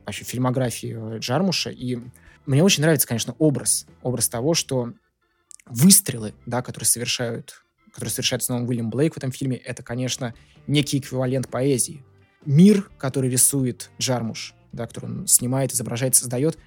[0.06, 1.70] вообще фильмографии Джармуша.
[1.70, 2.00] И
[2.46, 3.86] мне очень нравится, конечно, образ.
[4.02, 4.94] Образ того, что
[5.66, 7.62] выстрелы, да, которые совершают,
[7.92, 10.34] которые совершает снова Уильям Блейк в этом фильме, это, конечно,
[10.66, 12.04] некий эквивалент поэзии.
[12.46, 16.58] Мир, который рисует Джармуш, да, который он снимает, изображает, создает,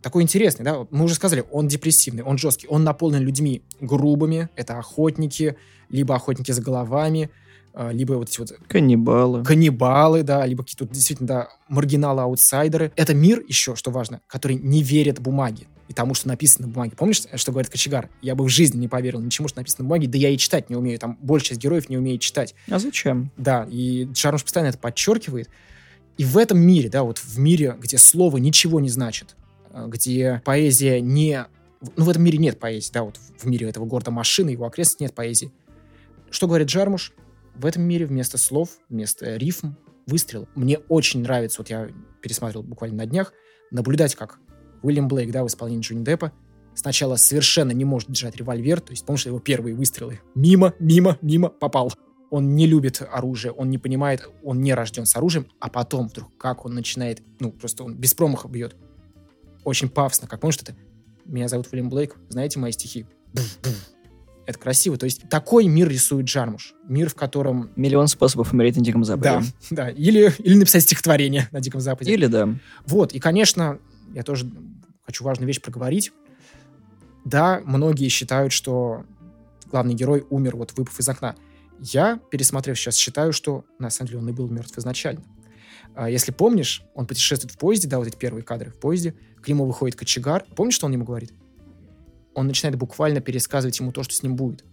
[0.00, 4.78] такой интересный, да, мы уже сказали, он депрессивный, он жесткий, он наполнен людьми грубыми, это
[4.78, 5.56] охотники,
[5.88, 7.30] либо охотники за головами,
[7.90, 8.52] либо вот эти вот...
[8.68, 9.44] Каннибалы.
[9.44, 12.92] Каннибалы, да, либо какие-то действительно, да, маргиналы-аутсайдеры.
[12.96, 16.92] Это мир еще, что важно, который не верит бумаге и тому, что написано на бумаге.
[16.96, 18.08] Помнишь, что говорит Кочегар?
[18.22, 20.70] Я бы в жизни не поверил ничему, что написано на бумаге, да я и читать
[20.70, 20.98] не умею.
[20.98, 22.54] Там большая часть героев не умеет читать.
[22.70, 23.30] А зачем?
[23.36, 25.48] Да, и Джармуш постоянно это подчеркивает.
[26.16, 29.36] И в этом мире, да, вот в мире, где слово ничего не значит,
[29.70, 31.46] а, где поэзия не...
[31.96, 35.04] Ну, в этом мире нет поэзии, да, вот в мире этого города машины, его окрестностей
[35.06, 35.52] нет поэзии.
[36.30, 37.12] Что говорит Джармуш?
[37.54, 39.74] В этом мире вместо слов, вместо рифм,
[40.06, 40.48] выстрел.
[40.54, 41.88] Мне очень нравится, вот я
[42.20, 43.32] пересматривал буквально на днях,
[43.70, 44.38] наблюдать, как
[44.82, 46.32] Уильям Блейк, да, в исполнении Джонни Деппа,
[46.74, 51.48] сначала совершенно не может держать револьвер, то есть, помнишь, его первые выстрелы мимо, мимо, мимо
[51.48, 51.92] попал.
[52.30, 56.36] Он не любит оружие, он не понимает, он не рожден с оружием, а потом вдруг
[56.36, 58.74] как он начинает, ну, просто он без промаха бьет.
[59.62, 60.74] Очень пафосно, как помнишь это?
[61.24, 63.06] Меня зовут Уильям Блейк, знаете мои стихи?
[64.46, 64.96] Это красиво.
[64.96, 66.74] То есть такой мир рисует Джармуш.
[66.86, 67.70] Мир, в котором...
[67.76, 69.46] Миллион способов умереть на Диком Западе.
[69.70, 69.90] Да, да.
[69.90, 72.12] Или, или написать стихотворение на Диком Западе.
[72.12, 72.48] Или да.
[72.86, 73.12] Вот.
[73.12, 73.78] И, конечно,
[74.14, 74.50] я тоже
[75.04, 76.12] хочу важную вещь проговорить.
[77.24, 79.04] Да, многие считают, что
[79.70, 81.36] главный герой умер, вот выпав из окна.
[81.80, 85.22] Я, пересмотрев сейчас, считаю, что на самом деле он и был мертв изначально.
[85.94, 89.48] А если помнишь, он путешествует в поезде, да, вот эти первые кадры в поезде, к
[89.48, 90.44] нему выходит кочегар.
[90.54, 91.32] Помнишь, что он ему говорит?
[92.34, 94.64] Он начинает буквально пересказывать ему то, что с ним будет.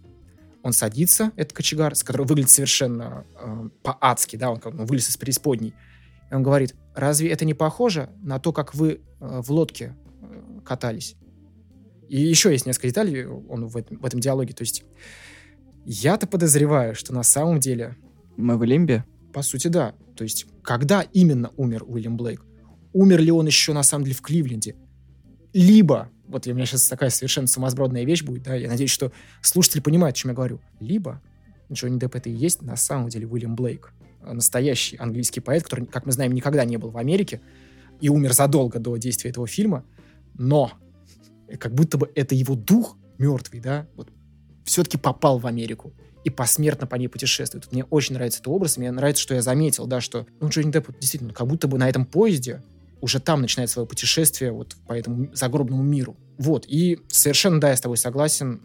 [0.62, 5.08] Он садится, этот кочегар, с которого выглядит совершенно э, по-адски, да, он как ну, вылез
[5.08, 5.74] из преисподней.
[6.30, 10.60] И он говорит, разве это не похоже на то, как вы э, в лодке э,
[10.64, 11.16] катались?
[12.08, 14.52] И еще есть несколько деталей он в этом, в этом диалоге.
[14.52, 14.84] То есть
[15.84, 17.96] я-то подозреваю, что на самом деле...
[18.36, 19.04] Мы в Лимбе?
[19.32, 19.94] По сути, да.
[20.14, 22.44] То есть когда именно умер Уильям Блейк?
[22.92, 24.76] Умер ли он еще на самом деле в Кливленде?
[25.52, 29.12] Либо вот у меня сейчас такая совершенно сумасбродная вещь будет, да, я надеюсь, что
[29.42, 30.60] слушатели понимают, о чем я говорю.
[30.80, 31.20] Либо
[31.70, 36.06] Джонни Депп это и есть на самом деле Уильям Блейк, настоящий английский поэт, который, как
[36.06, 37.40] мы знаем, никогда не был в Америке
[38.00, 39.84] и умер задолго до действия этого фильма,
[40.34, 40.72] но
[41.60, 44.08] как будто бы это его дух мертвый, да, вот,
[44.64, 45.92] все-таки попал в Америку
[46.24, 47.70] и посмертно по ней путешествует.
[47.72, 50.90] Мне очень нравится этот образ, мне нравится, что я заметил, да, что ну, Джонни Депп
[50.98, 52.62] действительно как будто бы на этом поезде
[53.02, 56.16] уже там начинает свое путешествие вот по этому загробному миру.
[56.38, 58.62] Вот, и совершенно, да, я с тобой согласен,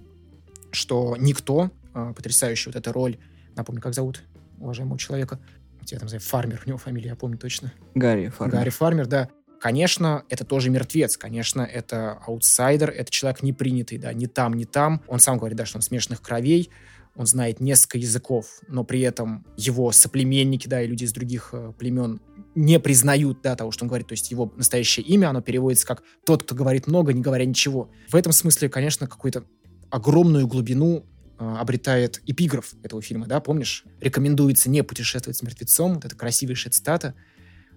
[0.72, 3.18] что никто, э, потрясающий вот эта роль,
[3.56, 4.22] напомню, как зовут
[4.60, 5.40] уважаемого человека,
[5.88, 7.74] тебя там, знаю, Фармер, у него фамилия, я помню точно.
[7.96, 8.56] Гарри Фармер.
[8.56, 9.30] Гарри Фармер, да.
[9.60, 14.66] Конечно, это тоже мертвец, конечно, это аутсайдер, это человек не принятый, да, не там, не
[14.66, 15.02] там.
[15.08, 16.70] Он сам говорит, да, что он смешанных кровей,
[17.16, 21.74] он знает несколько языков, но при этом его соплеменники, да, и люди из других э,
[21.78, 22.22] племен
[22.58, 24.08] не признают, да, того, что он говорит.
[24.08, 27.92] То есть его настоящее имя, оно переводится как «тот, кто говорит много, не говоря ничего».
[28.10, 29.44] В этом смысле, конечно, какую-то
[29.92, 31.06] огромную глубину
[31.38, 33.86] э, обретает эпиграф этого фильма, да, помнишь?
[34.02, 37.14] Рекомендуется не путешествовать с мертвецом, вот эта красивейшая цитата,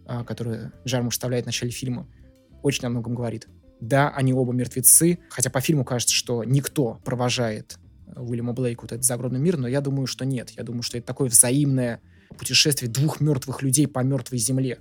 [0.07, 2.09] э, которую Джармуш вставляет в начале фильма,
[2.63, 3.49] очень о многом говорит.
[3.83, 7.79] Да, они оба мертвецы, хотя по фильму кажется, что никто провожает
[8.17, 10.51] Уильяма Блейка вот этот загробный мир, но я думаю, что нет.
[10.57, 12.01] Я думаю, что это такое взаимное
[12.39, 14.79] путешествие двух мертвых людей по мертвой земле.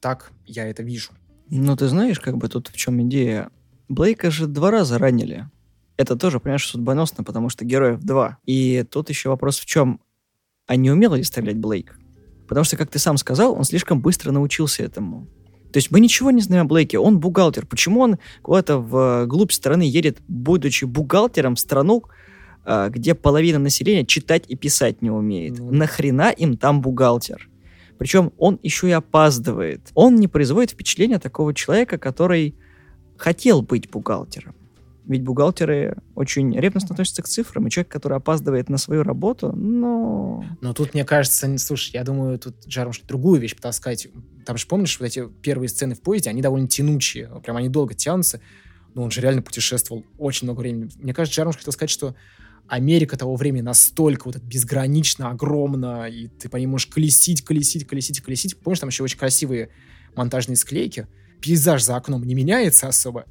[0.00, 1.10] Так я это вижу.
[1.50, 3.50] Ну, ты знаешь, как бы тут в чем идея?
[3.88, 5.48] Блейка же два раза ранили.
[5.96, 8.38] Это тоже, понимаешь, судьбоносно, потому что героев два.
[8.46, 10.00] И тут еще вопрос в чем?
[10.66, 11.98] А не умел ли стрелять Блейк?
[12.48, 15.26] Потому что, как ты сам сказал, он слишком быстро научился этому.
[15.72, 17.66] То есть мы ничего не знаем о Блейке, он бухгалтер.
[17.66, 22.04] Почему он куда-то в глубь страны едет, будучи бухгалтером в страну,
[22.64, 25.58] где половина населения читать и писать не умеет?
[25.58, 27.48] Ну, Нахрена им там бухгалтер?
[27.98, 29.90] Причем он еще и опаздывает.
[29.94, 32.54] Он не производит впечатления такого человека, который
[33.18, 34.54] хотел быть бухгалтером.
[35.06, 40.44] Ведь бухгалтеры очень ревностно относятся к цифрам, и человек, который опаздывает на свою работу, но...
[40.60, 44.08] Но тут, мне кажется, слушай, я думаю, тут Джармуш другую вещь пытался сказать.
[44.46, 47.94] Там же, помнишь, вот эти первые сцены в поезде, они довольно тянучие, прям они долго
[47.94, 48.40] тянутся,
[48.94, 50.90] но он же реально путешествовал очень много времени.
[50.96, 52.14] Мне кажется, Джармуш хотел сказать, что
[52.70, 58.20] Америка того времени настолько вот безгранично огромна, и ты по ней можешь колесить, колесить, колесить,
[58.20, 58.56] колесить.
[58.60, 59.70] Помнишь, там еще очень красивые
[60.14, 61.08] монтажные склейки?
[61.40, 63.24] Пейзаж за окном не меняется особо,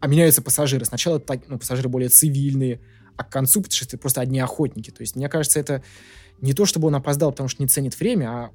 [0.00, 0.84] а меняются пассажиры.
[0.84, 2.80] Сначала ну, пассажиры более цивильные,
[3.16, 4.90] а к концу путешествия просто одни охотники.
[4.90, 5.84] То есть, мне кажется, это
[6.40, 8.50] не то, чтобы он опоздал, потому что не ценит время, а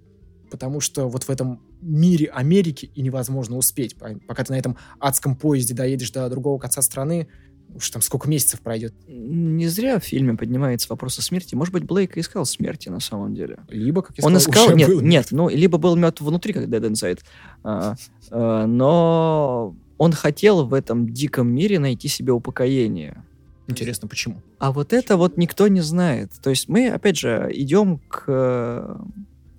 [0.52, 3.96] потому что вот в этом мире Америки и невозможно успеть.
[4.28, 7.30] Пока ты на этом адском поезде доедешь до другого конца страны,
[7.76, 8.94] уж там сколько месяцев пройдет.
[9.08, 11.56] Не зря в фильме поднимается вопрос о смерти.
[11.56, 13.60] Может быть, Блейк искал смерти на самом деле.
[13.70, 16.90] Либо, как я Он искал, нет, был нет, ну, либо был мертв внутри, как Dead
[16.90, 17.20] Inside.
[17.64, 17.96] А,
[18.32, 23.24] а, но он хотел в этом диком мире найти себе упокоение.
[23.68, 24.42] Интересно, почему?
[24.60, 26.32] А вот это вот никто не знает.
[26.42, 28.96] То есть мы, опять же, идем к э,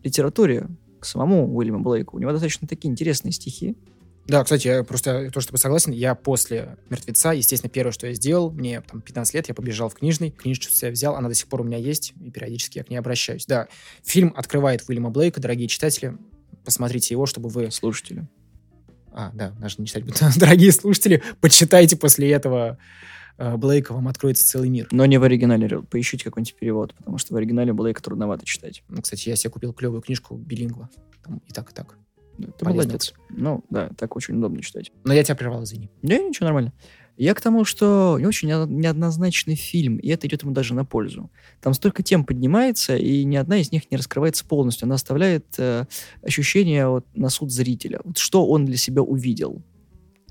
[0.03, 2.17] литературе, к самому Уильяму Блейку.
[2.17, 3.77] У него достаточно такие интересные стихи.
[4.29, 8.51] Да, кстати, я просто то, что согласен, я после «Мертвеца», естественно, первое, что я сделал,
[8.51, 11.63] мне там 15 лет, я побежал в книжный, книжечку я взял, она до сих пор
[11.63, 13.47] у меня есть, и периодически я к ней обращаюсь.
[13.47, 13.69] Да,
[14.05, 16.15] фильм открывает Уильяма Блейка, дорогие читатели,
[16.63, 17.71] посмотрите его, чтобы вы...
[17.71, 18.29] Слушатели.
[19.13, 20.05] А, да, даже не читать.
[20.37, 22.77] Дорогие слушатели, почитайте после этого
[23.39, 24.89] э, Блейка, вам откроется целый мир.
[24.91, 28.85] Но не в оригинале, поищите какой-нибудь перевод, потому что в оригинале Блейка трудновато читать.
[28.89, 30.91] Ну, кстати, я себе купил клевую книжку билингва.
[31.25, 31.97] Там и так, и так.
[32.39, 33.15] Ты молодец.
[33.31, 34.93] Ну, да, так очень удобно читать.
[35.05, 35.91] Но я тебя прервал, извини.
[36.03, 36.73] Не, ничего, нормально.
[37.17, 41.33] Я к тому, что не очень неоднозначный фильм, и это идет ему даже на пользу.
[41.61, 44.87] Там столько тем поднимается, и ни одна из них не раскрывается полностью.
[44.87, 45.87] Она оставляет э,
[46.23, 48.01] ощущение вот, на суд зрителя.
[48.05, 49.63] Вот что он для себя увидел.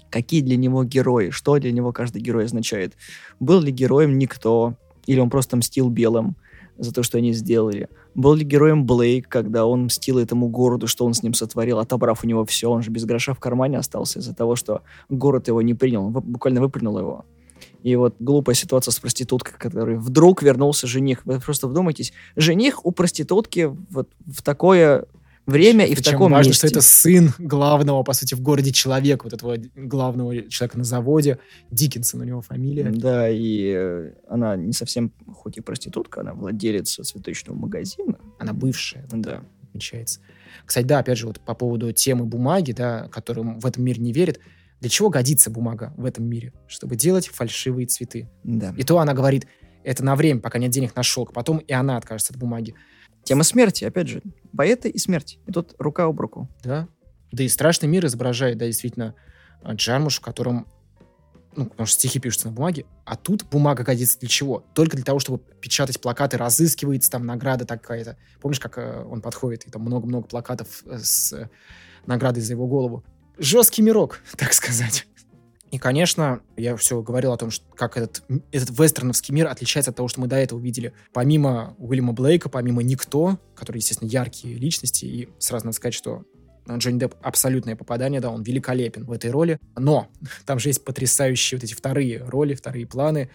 [0.09, 2.93] Какие для него герои, что для него каждый герой означает.
[3.41, 4.77] Был ли героем никто,
[5.07, 6.37] или он просто мстил белым
[6.77, 7.89] за то, что они сделали.
[8.15, 12.23] Был ли героем Блейк, когда он мстил этому городу, что он с ним сотворил, отобрав
[12.23, 15.61] у него все, он же без гроша в кармане остался из-за того, что город его
[15.61, 17.25] не принял, он буквально выплюнул его.
[17.83, 21.25] И вот глупая ситуация с проституткой, который вдруг вернулся жених.
[21.25, 25.05] Вы просто вдумайтесь, жених у проститутки вот в такое
[25.47, 26.67] время и Причем в таком важно, месте.
[26.67, 31.39] что это сын главного, по сути, в городе человека, вот этого главного человека на заводе,
[31.71, 32.83] Диккенсон у него фамилия.
[32.91, 38.19] Да, и э, она не совсем, хоть и проститутка, она владелица цветочного магазина.
[38.37, 39.07] Она бывшая.
[39.11, 39.43] Да.
[39.63, 40.19] Отмечается.
[40.65, 44.11] Кстати, да, опять же, вот по поводу темы бумаги, да, которым в этом мире не
[44.11, 44.39] верят,
[44.81, 46.53] для чего годится бумага в этом мире?
[46.67, 48.29] Чтобы делать фальшивые цветы.
[48.43, 48.73] Да.
[48.77, 49.47] И то она говорит,
[49.83, 52.75] это на время, пока нет денег на шелк, потом и она откажется от бумаги.
[53.23, 54.21] Тема смерти, опять же.
[54.57, 55.39] Поэты и смерть.
[55.45, 56.49] И тут рука об руку.
[56.63, 56.87] Да.
[57.31, 59.13] Да и страшный мир изображает, да, действительно,
[59.61, 60.67] а, Джармуш, в котором
[61.57, 64.63] ну, потому что стихи пишутся на бумаге, а тут бумага годится для чего?
[64.75, 68.15] Только для того, чтобы печатать плакаты, разыскивается там награда такая-то.
[68.39, 71.49] Помнишь, как э, он подходит, и там много-много плакатов э, с э,
[72.05, 73.03] наградой за его голову?
[73.39, 75.07] Жесткий мирок, так сказать.
[75.71, 79.97] И, конечно, я все говорил о том, что как этот, этот вестерновский мир отличается от
[79.97, 80.93] того, что мы до этого видели.
[81.13, 86.23] Помимо Уильяма Блейка, помимо Никто, который, естественно, яркие личности, и сразу надо сказать, что
[86.69, 89.59] Джонни Депп абсолютное попадание, да, он великолепен в этой роли.
[89.75, 90.09] Но
[90.45, 93.29] там же есть потрясающие вот эти вторые роли, вторые планы.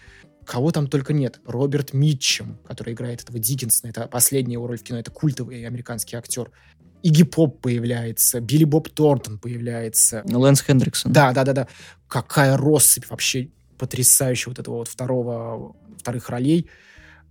[0.45, 1.39] Кого там только нет.
[1.45, 6.15] Роберт Митчем, который играет этого Диккенсона, это последняя его роль в кино, это культовый американский
[6.15, 6.51] актер.
[7.01, 10.23] Игги Поп появляется, Билли Боб Торнтон появляется.
[10.25, 11.11] Лэнс Хендриксон.
[11.11, 11.67] Да, да, да, да.
[12.07, 16.69] Какая россыпь вообще потрясающая вот этого вот второго, вторых ролей.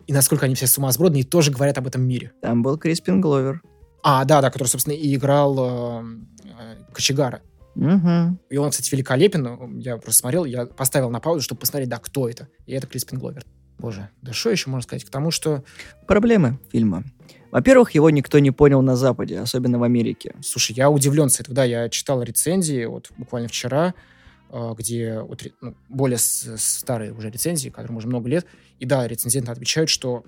[0.06, 2.32] И насколько они все сумасбродные, и тоже говорят об этом мире.
[2.42, 3.62] Там был Криспин Гловер.
[4.02, 6.04] А, да, да, который, собственно, и играл э,
[6.44, 7.40] э, Кочегара.
[7.74, 8.38] Угу.
[8.50, 9.78] И он, кстати, великолепен.
[9.78, 12.48] Я просто смотрел, я поставил на паузу, чтобы посмотреть, да, кто это.
[12.66, 13.44] И это Криспин Гловер.
[13.78, 15.04] Боже, да что еще можно сказать?
[15.04, 15.64] К тому, что...
[16.06, 17.04] Проблемы фильма.
[17.50, 20.34] Во-первых, его никто не понял на Западе, особенно в Америке.
[20.42, 21.54] Слушай, я удивлен с этого.
[21.54, 23.94] Да, я читал рецензии вот буквально вчера,
[24.50, 28.46] э, где вот, ну, более старые уже рецензии, которым уже много лет.
[28.78, 30.24] И да, рецензенты отвечают, что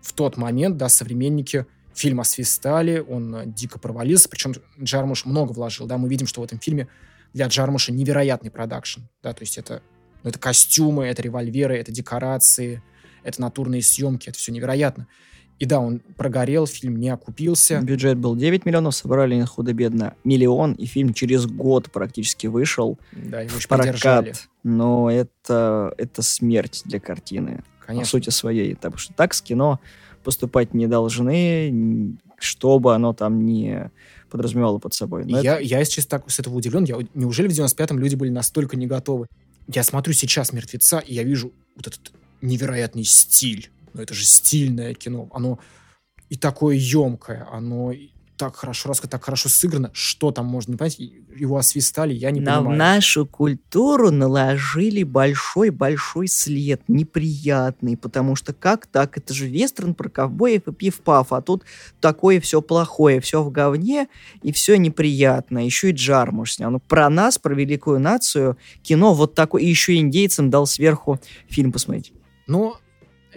[0.00, 1.66] в тот момент, да, современники
[1.96, 6.44] фильм освистали, он э, дико провалился, причем Джармуш много вложил, да, мы видим, что в
[6.44, 6.88] этом фильме
[7.32, 9.82] для Джармуша невероятный продакшн, да, то есть это
[10.26, 12.82] но это костюмы, это револьверы, это декорации,
[13.22, 15.06] это натурные съемки, это все невероятно.
[15.60, 17.80] И да, он прогорел, фильм не окупился.
[17.80, 23.56] Бюджет был 9 миллионов, собрали худо-бедно миллион, и фильм через год практически вышел да, его
[23.56, 24.48] в прокат.
[24.64, 27.62] Но это, это смерть для картины.
[27.86, 28.02] Конечно.
[28.02, 28.74] По сути своей.
[28.74, 29.78] Потому что так с кино
[30.26, 33.90] поступать не должны, чтобы оно там не
[34.28, 35.24] подразумевало под собой.
[35.24, 35.62] Но я, это...
[35.62, 36.84] я, если честно, так с этого удивлен.
[36.84, 39.28] Я, неужели в 95-м люди были настолько не готовы?
[39.72, 42.12] Я смотрю сейчас «Мертвеца», и я вижу вот этот
[42.42, 45.58] невероятный стиль но это же стильное кино, оно
[46.28, 47.92] и такое емкое, оно
[48.36, 52.40] так хорошо рассказано, так хорошо сыграно, что там можно не понять, его освистали, я не
[52.40, 52.78] На понимаю.
[52.78, 60.68] нашу культуру наложили большой-большой след, неприятный, потому что как так, это же вестерн про ковбоев
[60.68, 61.64] и пив-паф, а тут
[62.00, 64.08] такое все плохое, все в говне
[64.42, 66.70] и все неприятно, еще и Джармуш снял.
[66.70, 71.72] Ну, про нас, про великую нацию, кино вот такое, и еще индейцам дал сверху фильм
[71.72, 72.12] посмотреть.
[72.46, 72.78] Но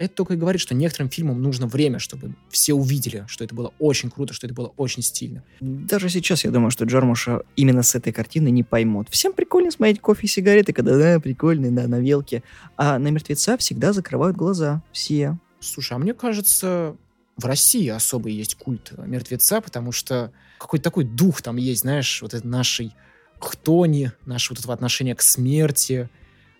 [0.00, 3.74] это только и говорит, что некоторым фильмам нужно время, чтобы все увидели, что это было
[3.78, 5.44] очень круто, что это было очень стильно.
[5.60, 9.10] Даже сейчас я думаю, что Джармуша именно с этой картины не поймут.
[9.10, 12.42] Всем прикольно смотреть кофе и сигареты, когда, да, прикольные, да, на велке.
[12.78, 14.82] А на мертвеца всегда закрывают глаза.
[14.90, 15.38] Все.
[15.60, 16.96] Слушай, а мне кажется,
[17.36, 22.32] в России особый есть культ мертвеца, потому что какой-то такой дух там есть, знаешь, вот
[22.32, 22.94] это нашей
[23.38, 26.08] хтони, наше вот это отношение к смерти,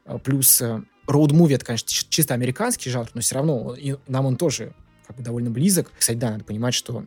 [0.05, 4.37] а, плюс э, роуд-муви это, конечно, чисто американский жанр, но все равно и нам он
[4.37, 4.75] тоже
[5.07, 5.91] как бы довольно близок.
[5.99, 7.05] Кстати, да, надо понимать, что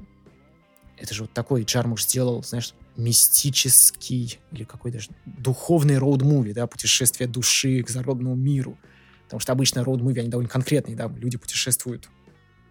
[0.97, 7.27] это же вот такой Джармуш сделал, знаешь, мистический или какой даже духовный роуд-муви, да, путешествие
[7.27, 8.77] души к загробному миру.
[9.25, 12.09] Потому что обычно роуд-муви, они довольно конкретные, да, люди путешествуют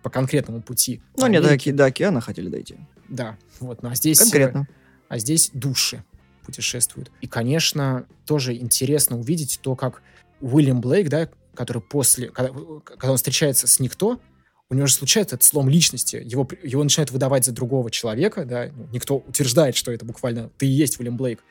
[0.03, 1.03] по конкретному пути.
[1.17, 2.77] Ну, они до, до океана хотели дойти.
[3.09, 4.19] Да, вот, ну а здесь...
[4.19, 4.69] Конкретно.
[5.09, 6.05] А здесь души
[6.45, 7.11] путешествуют.
[7.21, 10.03] И, конечно, тоже интересно увидеть то, как
[10.43, 12.53] Уильям Блейк, да, который после, когда,
[12.85, 14.21] когда он встречается с никто,
[14.69, 18.71] у него же случается этот слом личности, его, его начинают выдавать за другого человека, да,
[18.75, 21.45] ну, никто утверждает, что это буквально ты и есть Уильям Блейк.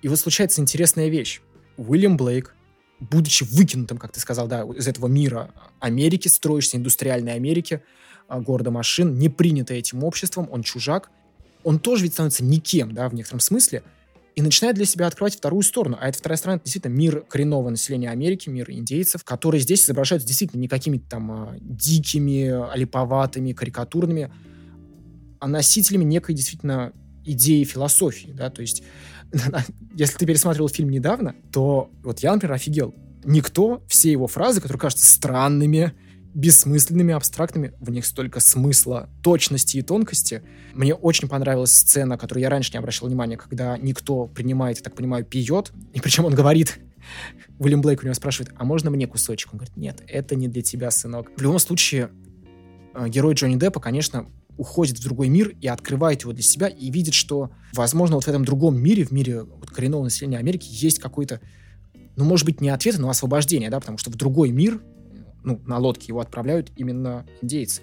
[0.00, 1.42] И вот случается интересная вещь.
[1.76, 2.54] Уильям Блейк,
[2.98, 7.82] будучи выкинутым, как ты сказал, да, из этого мира Америки, строящейся индустриальной Америки,
[8.26, 11.10] а, города машин, не принятый этим обществом, он чужак,
[11.64, 13.82] он тоже ведь становится никем, да, в некотором смысле,
[14.34, 15.98] и начинает для себя открывать вторую сторону.
[16.00, 20.26] А эта вторая сторона это действительно мир коренного населения Америки, мир индейцев, которые здесь изображаются
[20.26, 24.32] действительно не какими-то там а, дикими, алиповатыми, карикатурными,
[25.38, 26.92] а носителями некой действительно
[27.24, 28.82] идеи философии, да, то есть
[29.94, 32.94] если ты пересматривал фильм недавно, то вот я, например, офигел.
[33.24, 35.92] Никто, все его фразы, которые кажутся странными,
[36.34, 37.72] бессмысленными, абстрактными.
[37.80, 40.42] В них столько смысла, точности и тонкости.
[40.74, 44.94] Мне очень понравилась сцена, которую я раньше не обращал внимания, когда никто принимает, я так
[44.94, 45.72] понимаю, пьет.
[45.92, 46.78] И причем он говорит,
[47.58, 49.52] Уильям Блейк у него спрашивает, а можно мне кусочек?
[49.52, 51.30] Он говорит, нет, это не для тебя, сынок.
[51.36, 52.10] В любом случае,
[52.94, 54.26] э, герой Джонни Деппа, конечно,
[54.56, 58.28] уходит в другой мир и открывает его для себя и видит, что, возможно, вот в
[58.28, 61.40] этом другом мире, в мире вот коренного населения Америки, есть какой-то,
[62.16, 64.82] ну, может быть, не ответ, но освобождение, да, потому что в другой мир
[65.44, 67.82] ну, на лодке его отправляют именно индейцы.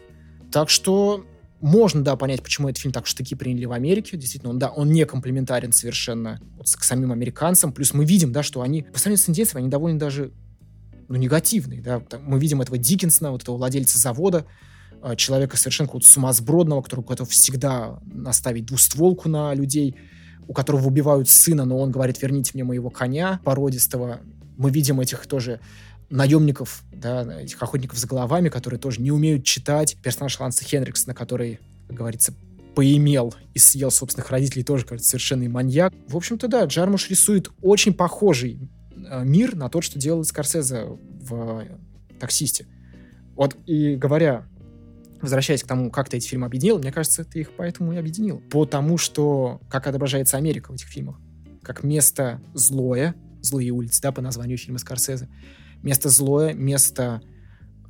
[0.52, 1.26] Так что
[1.62, 4.18] можно, да, понять, почему этот фильм так штыки приняли в Америке.
[4.18, 7.74] Действительно, он, да, он не комплементарен совершенно вот, к самим американцам.
[7.74, 10.32] Плюс мы видим, да, что они, по сравнению с индейцами, они довольно даже
[11.10, 12.02] ну, негативные, да.
[12.22, 14.46] Мы видим этого Диккенсона, вот этого владельца завода,
[15.02, 19.96] а, человека совершенно какого-то сумасбродного, который готов всегда наставить двустволку на людей,
[20.48, 24.22] у которого убивают сына, но он говорит, верните мне моего коня породистого.
[24.58, 25.60] Мы видим этих тоже
[26.10, 29.98] наемников, да, этих охотников за головами, которые тоже не умеют читать.
[30.04, 32.34] Персонаж Ланса Хенриксона, который, как говорится,
[32.76, 35.94] поимел и съел собственных родителей, тоже, кажется, совершенный маньяк.
[36.08, 40.86] В общем-то, да, Джармуш рисует очень похожий э, мир на тот, что делал Скорсезе
[41.22, 41.66] в
[42.20, 42.66] «Таксисте».
[43.36, 44.46] Вот и говоря,
[45.22, 48.42] возвращаясь к тому, как ты эти фильмы объединил, мне кажется, ты их поэтому и объединил.
[48.50, 51.20] Потому что, как отображается Америка в этих фильмах,
[51.62, 55.30] как место злое, злые улицы, да, по названию фильма Скорсезе,
[55.84, 57.22] место злое, место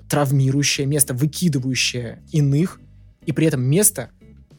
[0.09, 2.79] травмирующее, место выкидывающее иных,
[3.25, 4.09] и при этом место,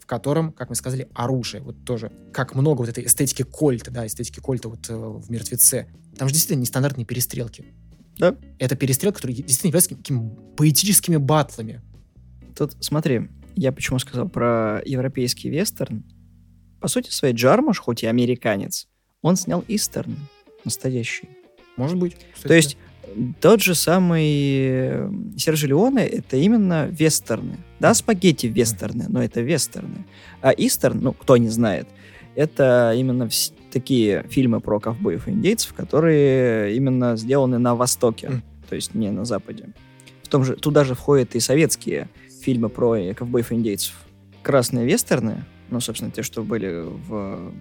[0.00, 1.62] в котором, как мы сказали, оружие.
[1.62, 5.88] Вот тоже, как много вот этой эстетики кольта, да, эстетики кольта вот э, в «Мертвеце».
[6.16, 7.64] Там же действительно нестандартные перестрелки.
[8.18, 8.36] Да.
[8.58, 11.80] Это перестрелки, которые действительно являются какими поэтическими батлами.
[12.56, 16.04] Тут смотри, я почему сказал про европейский вестерн.
[16.80, 18.88] По сути своей, Джармуш, хоть и американец,
[19.22, 20.16] он снял истерн
[20.64, 21.28] настоящий.
[21.76, 22.16] Может быть.
[22.34, 22.48] Кстати.
[22.48, 22.76] То есть
[23.40, 27.58] тот же самый э, Сержи Леоне— это именно вестерны.
[27.78, 30.06] Да, спагетти вестерны, но это вестерны.
[30.42, 31.88] А истерн, ну, кто не знает,
[32.34, 33.28] это именно
[33.72, 38.40] такие фильмы про ковбоев и индейцев, которые именно сделаны на Востоке, mm.
[38.68, 39.68] то есть не на Западе.
[40.22, 42.08] В том же, туда же входят и советские
[42.42, 43.94] фильмы про ковбоев и индейцев.
[44.42, 47.52] Красные вестерны, ну, собственно, те, что были в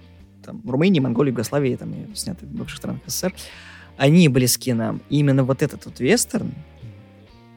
[0.44, 3.34] там, Румынии, Монголии, Югославии, там, и сняты в бывших странах СССР,
[4.00, 5.02] они близки нам.
[5.10, 6.54] И именно вот этот вот вестерн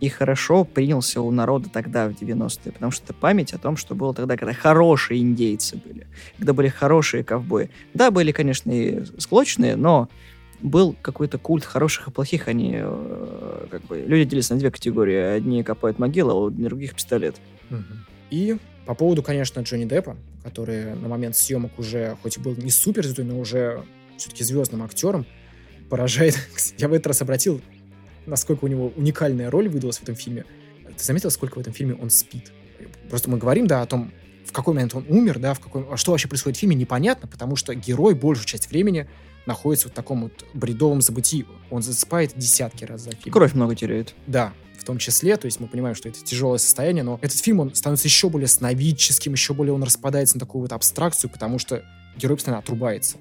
[0.01, 3.95] и хорошо принялся у народа тогда, в 90-е, потому что это память о том, что
[3.95, 7.71] было тогда, когда хорошие индейцы были, когда были хорошие ковбои.
[7.95, 10.09] Да, были, конечно, и склочные, но
[10.61, 12.49] был какой-то культ хороших и плохих.
[12.49, 15.17] Они, э, как бы, люди делились на две категории.
[15.17, 17.37] Одни копают могилы, а у других пистолет.
[18.31, 22.71] И по поводу, конечно, Джонни Деппа, который на момент съемок уже, хоть и был не
[22.71, 23.85] супер но уже
[24.17, 25.25] все-таки звездным актером,
[25.93, 26.39] поражает.
[26.79, 27.61] Я в этот раз обратил
[28.27, 30.45] насколько у него уникальная роль выдалась в этом фильме.
[30.97, 32.53] Ты заметил, сколько в этом фильме он спит?
[33.09, 34.13] Просто мы говорим, да, о том,
[34.47, 37.29] в какой момент он умер, да, в какой, а что вообще происходит в фильме, непонятно,
[37.29, 39.09] потому что герой большую часть времени
[39.47, 41.47] находится в таком вот бредовом забытии.
[41.71, 43.33] Он засыпает десятки раз за фильм.
[43.33, 44.15] Кровь много теряет.
[44.27, 47.61] Да, в том числе, то есть мы понимаем, что это тяжелое состояние, но этот фильм,
[47.61, 51.85] он становится еще более сновидческим, еще более он распадается на такую вот абстракцию, потому что
[52.17, 53.17] герой постоянно отрубается.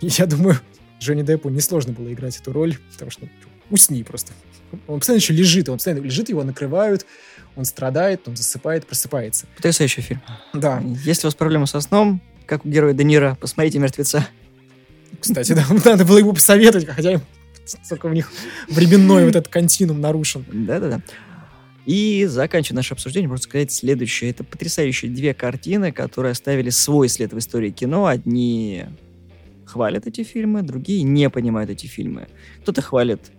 [0.00, 0.58] И я думаю,
[1.00, 3.26] Джонни Деппу несложно было играть эту роль, потому что
[3.70, 4.32] усни просто.
[4.86, 7.06] Он постоянно еще лежит, он постоянно лежит, его накрывают,
[7.56, 9.46] он страдает, он засыпает, просыпается.
[9.56, 10.20] Потрясающий фильм.
[10.52, 10.82] Да.
[11.04, 14.26] Если у вас проблемы со сном, как у героя Де посмотрите «Мертвеца».
[15.18, 17.20] Кстати, да, надо было ему посоветовать, хотя
[17.88, 18.30] только у них
[18.68, 20.44] временной вот этот континуум нарушен.
[20.52, 21.02] Да-да-да.
[21.86, 24.30] И заканчивая наше обсуждение, можно сказать следующее.
[24.30, 28.06] Это потрясающие две картины, которые оставили свой след в истории кино.
[28.06, 28.84] Одни
[29.70, 32.28] хвалят эти фильмы, другие не понимают эти фильмы.
[32.62, 33.30] Кто-то хвалит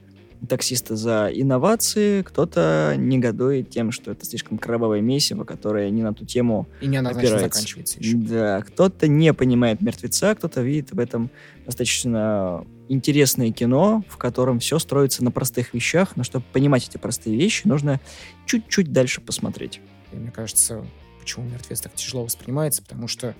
[0.47, 6.25] таксиста за инновации, кто-то негодует тем, что это слишком кровавое месиво, которое не на ту
[6.25, 8.17] тему И не однозначно заканчивается еще.
[8.17, 11.29] Да, кто-то не понимает мертвеца, кто-то видит в этом
[11.65, 17.37] достаточно интересное кино, в котором все строится на простых вещах, но чтобы понимать эти простые
[17.37, 17.99] вещи, нужно
[18.45, 19.79] чуть-чуть дальше посмотреть.
[20.11, 20.83] И мне кажется,
[21.19, 23.35] почему мертвец так тяжело воспринимается, потому что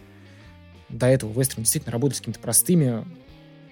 [0.91, 3.05] до этого вестерн действительно работает с какими-то простыми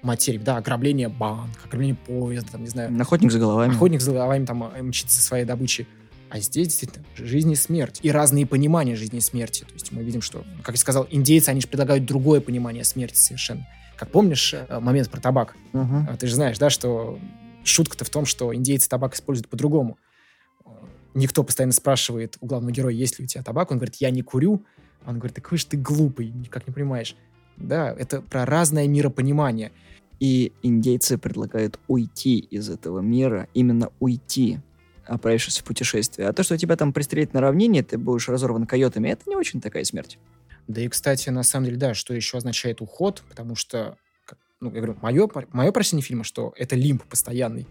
[0.02, 3.02] материи, да, ограбление банка, ограбление поезда, там, не знаю.
[3.02, 3.74] Охотник за головами.
[3.74, 5.88] Охотник за головами, там, э, мчится со своей добычей.
[6.30, 8.00] А здесь действительно жизнь и смерть.
[8.04, 9.64] И разные понимания жизни и смерти.
[9.64, 13.16] То есть мы видим, что, как я сказал, индейцы, они же предлагают другое понимание смерти
[13.16, 13.68] совершенно.
[13.98, 15.56] Как помнишь э, момент про табак?
[15.74, 16.18] Угу.
[16.20, 17.20] Ты же знаешь, да, что
[17.64, 19.98] шутка-то в том, что индейцы табак используют по-другому.
[21.16, 23.72] Никто постоянно спрашивает у главного героя, есть ли у тебя табак.
[23.72, 24.64] Он говорит, я не курю.
[25.06, 27.16] Он говорит, такой же ты глупый, никак не понимаешь.
[27.58, 29.72] Да, это про разное миропонимание.
[30.20, 34.60] И индейцы предлагают уйти из этого мира, именно уйти,
[35.06, 36.28] отправившись в путешествие.
[36.28, 39.62] А то, что тебя там пристрелить на равнине, ты будешь разорван койотами, это не очень
[39.62, 40.20] такая смерть.
[40.68, 43.98] Да и, кстати, на самом деле, да, что еще означает уход, потому что,
[44.60, 47.66] ну, я говорю, мое, мое прощение фильма, что это лимб постоянный.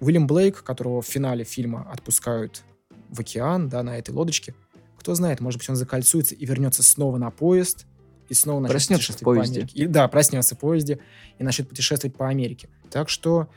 [0.00, 2.62] Уильям Блейк, которого в финале фильма отпускают
[3.10, 4.54] в океан, да, на этой лодочке,
[5.00, 7.86] кто знает, может быть, он закольцуется и вернется снова на поезд,
[8.28, 9.66] и снова начнет проснется в поезде.
[9.72, 11.00] И, да, проснется в поезде
[11.38, 12.68] и начнет путешествовать по Америке.
[12.90, 13.48] Так что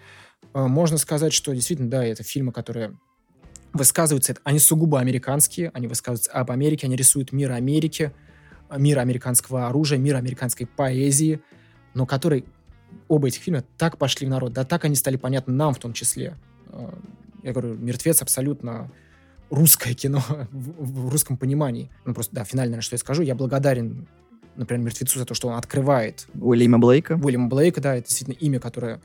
[0.54, 2.98] э, можно сказать, что действительно, да, это фильмы, которые
[3.74, 8.14] высказываются, они сугубо американские, они высказываются об Америке, они рисуют мир Америки,
[8.76, 11.42] мир американского оружия, мир американской поэзии,
[11.94, 12.46] но которые
[13.10, 15.92] оба этих фильма так пошли в народ, да так они стали понятны нам в том
[15.92, 16.38] числе.
[16.70, 16.90] Э,
[17.44, 18.90] я говорю, «Мертвец» абсолютно
[19.50, 21.90] русское кино в, в русском понимании.
[22.06, 24.08] Ну, просто, да, финально, что я скажу, я благодарен
[24.56, 26.28] например, «Мертвецу» за то, что он открывает.
[26.36, 27.20] Уильяма Блейка.
[27.22, 29.02] Уильяма Блейка, да, это действительно имя, которое...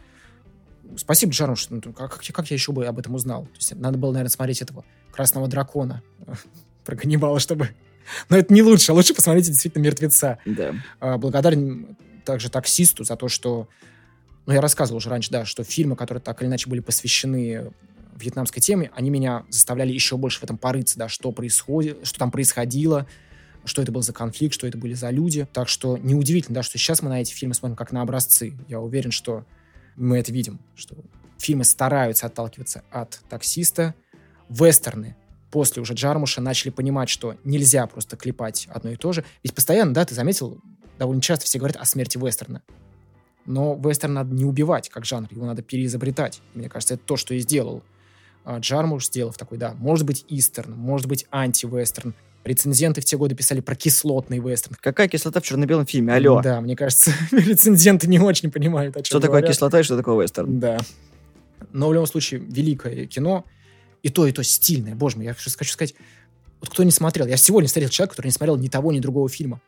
[0.96, 3.44] Спасибо, Джару, что ну, как, как я еще бы об этом узнал?
[3.44, 6.02] То есть надо было, наверное, смотреть этого «Красного дракона»
[6.84, 7.70] про Ганнибала, чтобы...
[8.28, 10.38] Но это не лучше, а лучше посмотрите действительно «Мертвеца».
[10.44, 10.74] Да.
[11.00, 13.68] А, благодарен также таксисту за то, что...
[14.46, 17.70] Ну, я рассказывал уже раньше, да, что фильмы, которые так или иначе были посвящены
[18.22, 22.30] вьетнамской теме, они меня заставляли еще больше в этом порыться, да, что происходит, что там
[22.30, 23.06] происходило,
[23.64, 25.46] что это был за конфликт, что это были за люди.
[25.52, 28.54] Так что неудивительно, да, что сейчас мы на эти фильмы смотрим как на образцы.
[28.68, 29.44] Я уверен, что
[29.96, 30.96] мы это видим, что
[31.38, 33.94] фильмы стараются отталкиваться от таксиста.
[34.48, 35.16] Вестерны
[35.50, 39.24] после уже Джармуша начали понимать, что нельзя просто клепать одно и то же.
[39.42, 40.60] Ведь постоянно, да, ты заметил,
[40.98, 42.62] довольно часто все говорят о смерти вестерна.
[43.46, 46.42] Но вестерн надо не убивать как жанр, его надо переизобретать.
[46.54, 47.82] мне кажется, это то, что и сделал
[48.58, 52.14] Джармуш, сделав такой, да, может быть, истерн, может быть, анти-вестерн,
[52.44, 54.76] Рецензенты в те годы писали про кислотный вестерн.
[54.80, 56.14] Какая кислота в черно-белом фильме?
[56.14, 56.40] Алло.
[56.40, 60.22] Да, мне кажется, рецензенты не очень понимают, о чем Что такое кислота и что такое
[60.22, 60.58] вестерн.
[60.58, 60.78] Да.
[61.72, 63.44] Но в любом случае, великое кино.
[64.02, 64.94] И то, и то стильное.
[64.94, 65.94] Боже мой, я хочу сказать,
[66.60, 69.28] вот кто не смотрел, я сегодня встретил человека, который не смотрел ни того, ни другого
[69.28, 69.60] фильма.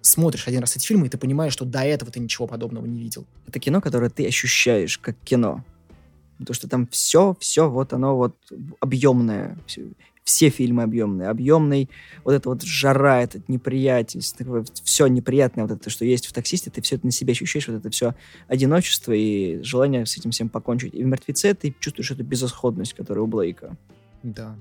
[0.00, 3.00] Смотришь один раз эти фильмы, и ты понимаешь, что до этого ты ничего подобного не
[3.00, 3.26] видел.
[3.46, 5.64] Это кино, которое ты ощущаешь как кино.
[6.40, 8.34] Потому что там все, все, вот оно вот
[8.80, 9.58] объемное.
[10.24, 11.28] Все, фильмы объемные.
[11.28, 11.90] Объемный,
[12.24, 14.22] вот это вот жара, это неприятие,
[14.84, 17.76] все неприятное, вот это, что есть в таксисте, ты все это на себе ощущаешь, вот
[17.76, 18.14] это все
[18.48, 20.94] одиночество и желание с этим всем покончить.
[20.94, 23.76] И в «Мертвеце» ты чувствуешь эту безысходность, которая у Блейка.
[24.22, 24.56] Да.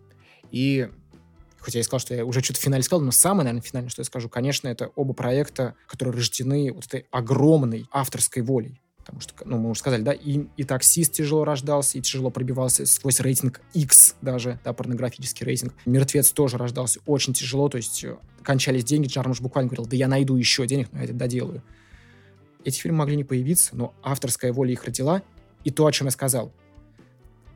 [0.51, 0.89] И
[1.59, 4.01] хотя я сказал, что я уже что-то в финале сказал, но самое, наверное, финальное, что
[4.01, 8.81] я скажу, конечно, это оба проекта, которые рождены вот этой огромной авторской волей.
[9.09, 12.85] Потому что, ну, мы уже сказали, да, и, и таксист тяжело рождался, и тяжело пробивался
[12.85, 15.73] сквозь рейтинг X даже, да, порнографический рейтинг.
[15.87, 20.07] Мертвец тоже рождался очень тяжело, то есть э, кончались деньги, Джармуш буквально говорил, да я
[20.07, 21.63] найду еще денег, но я это доделаю.
[22.63, 25.23] Эти фильмы могли не появиться, но авторская воля их родила,
[25.63, 26.51] и то, о чем я сказал.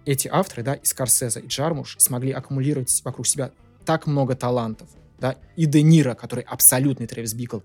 [0.05, 3.51] Эти авторы, да, и Скорсезе, и Джармуш смогли аккумулировать вокруг себя
[3.85, 4.89] так много талантов,
[5.19, 7.59] да, и Де Ниро, который абсолютный Трэвис Бикл,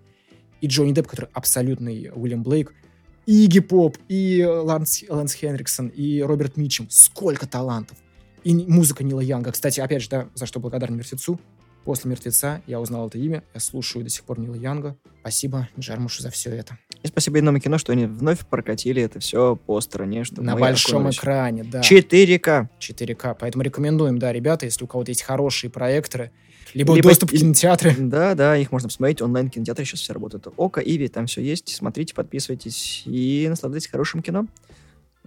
[0.60, 2.74] и Джонни Депп, который абсолютный Уильям Блейк—
[3.28, 6.86] и Игги Поп, и Ланс, Ланс Хенриксон, и Роберт Митчем.
[6.88, 7.98] Сколько талантов.
[8.42, 9.52] И музыка Нила Янга.
[9.52, 11.38] Кстати, опять же, да, за что благодарен «Мертвецу».
[11.84, 14.96] После «Мертвеца» я узнал это имя, я слушаю до сих пор Нила Янга.
[15.20, 16.78] Спасибо Джармушу за все это.
[17.02, 20.24] И спасибо иному кино, что они вновь прокатили это все по стране.
[20.24, 21.18] Что На большом окунулись.
[21.18, 21.82] экране, да.
[21.82, 22.68] 4К.
[22.80, 23.36] 4К.
[23.38, 26.30] Поэтому рекомендуем, да, ребята, если у кого-то есть хорошие проекторы,
[26.74, 27.94] либо, либо доступ в кинотеатры.
[27.98, 29.22] Да, да, их можно посмотреть.
[29.22, 30.48] Онлайн-кинотеатры сейчас все работают.
[30.56, 31.74] Ока, Иви, там все есть.
[31.74, 34.46] Смотрите, подписывайтесь и наслаждайтесь хорошим кино.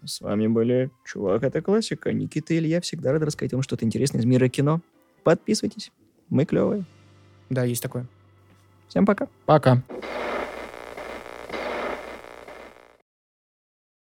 [0.04, 2.12] С вами были Чувак, это классика.
[2.12, 4.82] Никита и Илья всегда рады рассказать вам что-то интересное из мира кино.
[5.24, 5.92] Подписывайтесь.
[6.30, 6.86] Мы клевые.
[7.50, 8.08] Да, есть такое.
[8.88, 9.28] Всем пока.
[9.46, 9.84] Пока.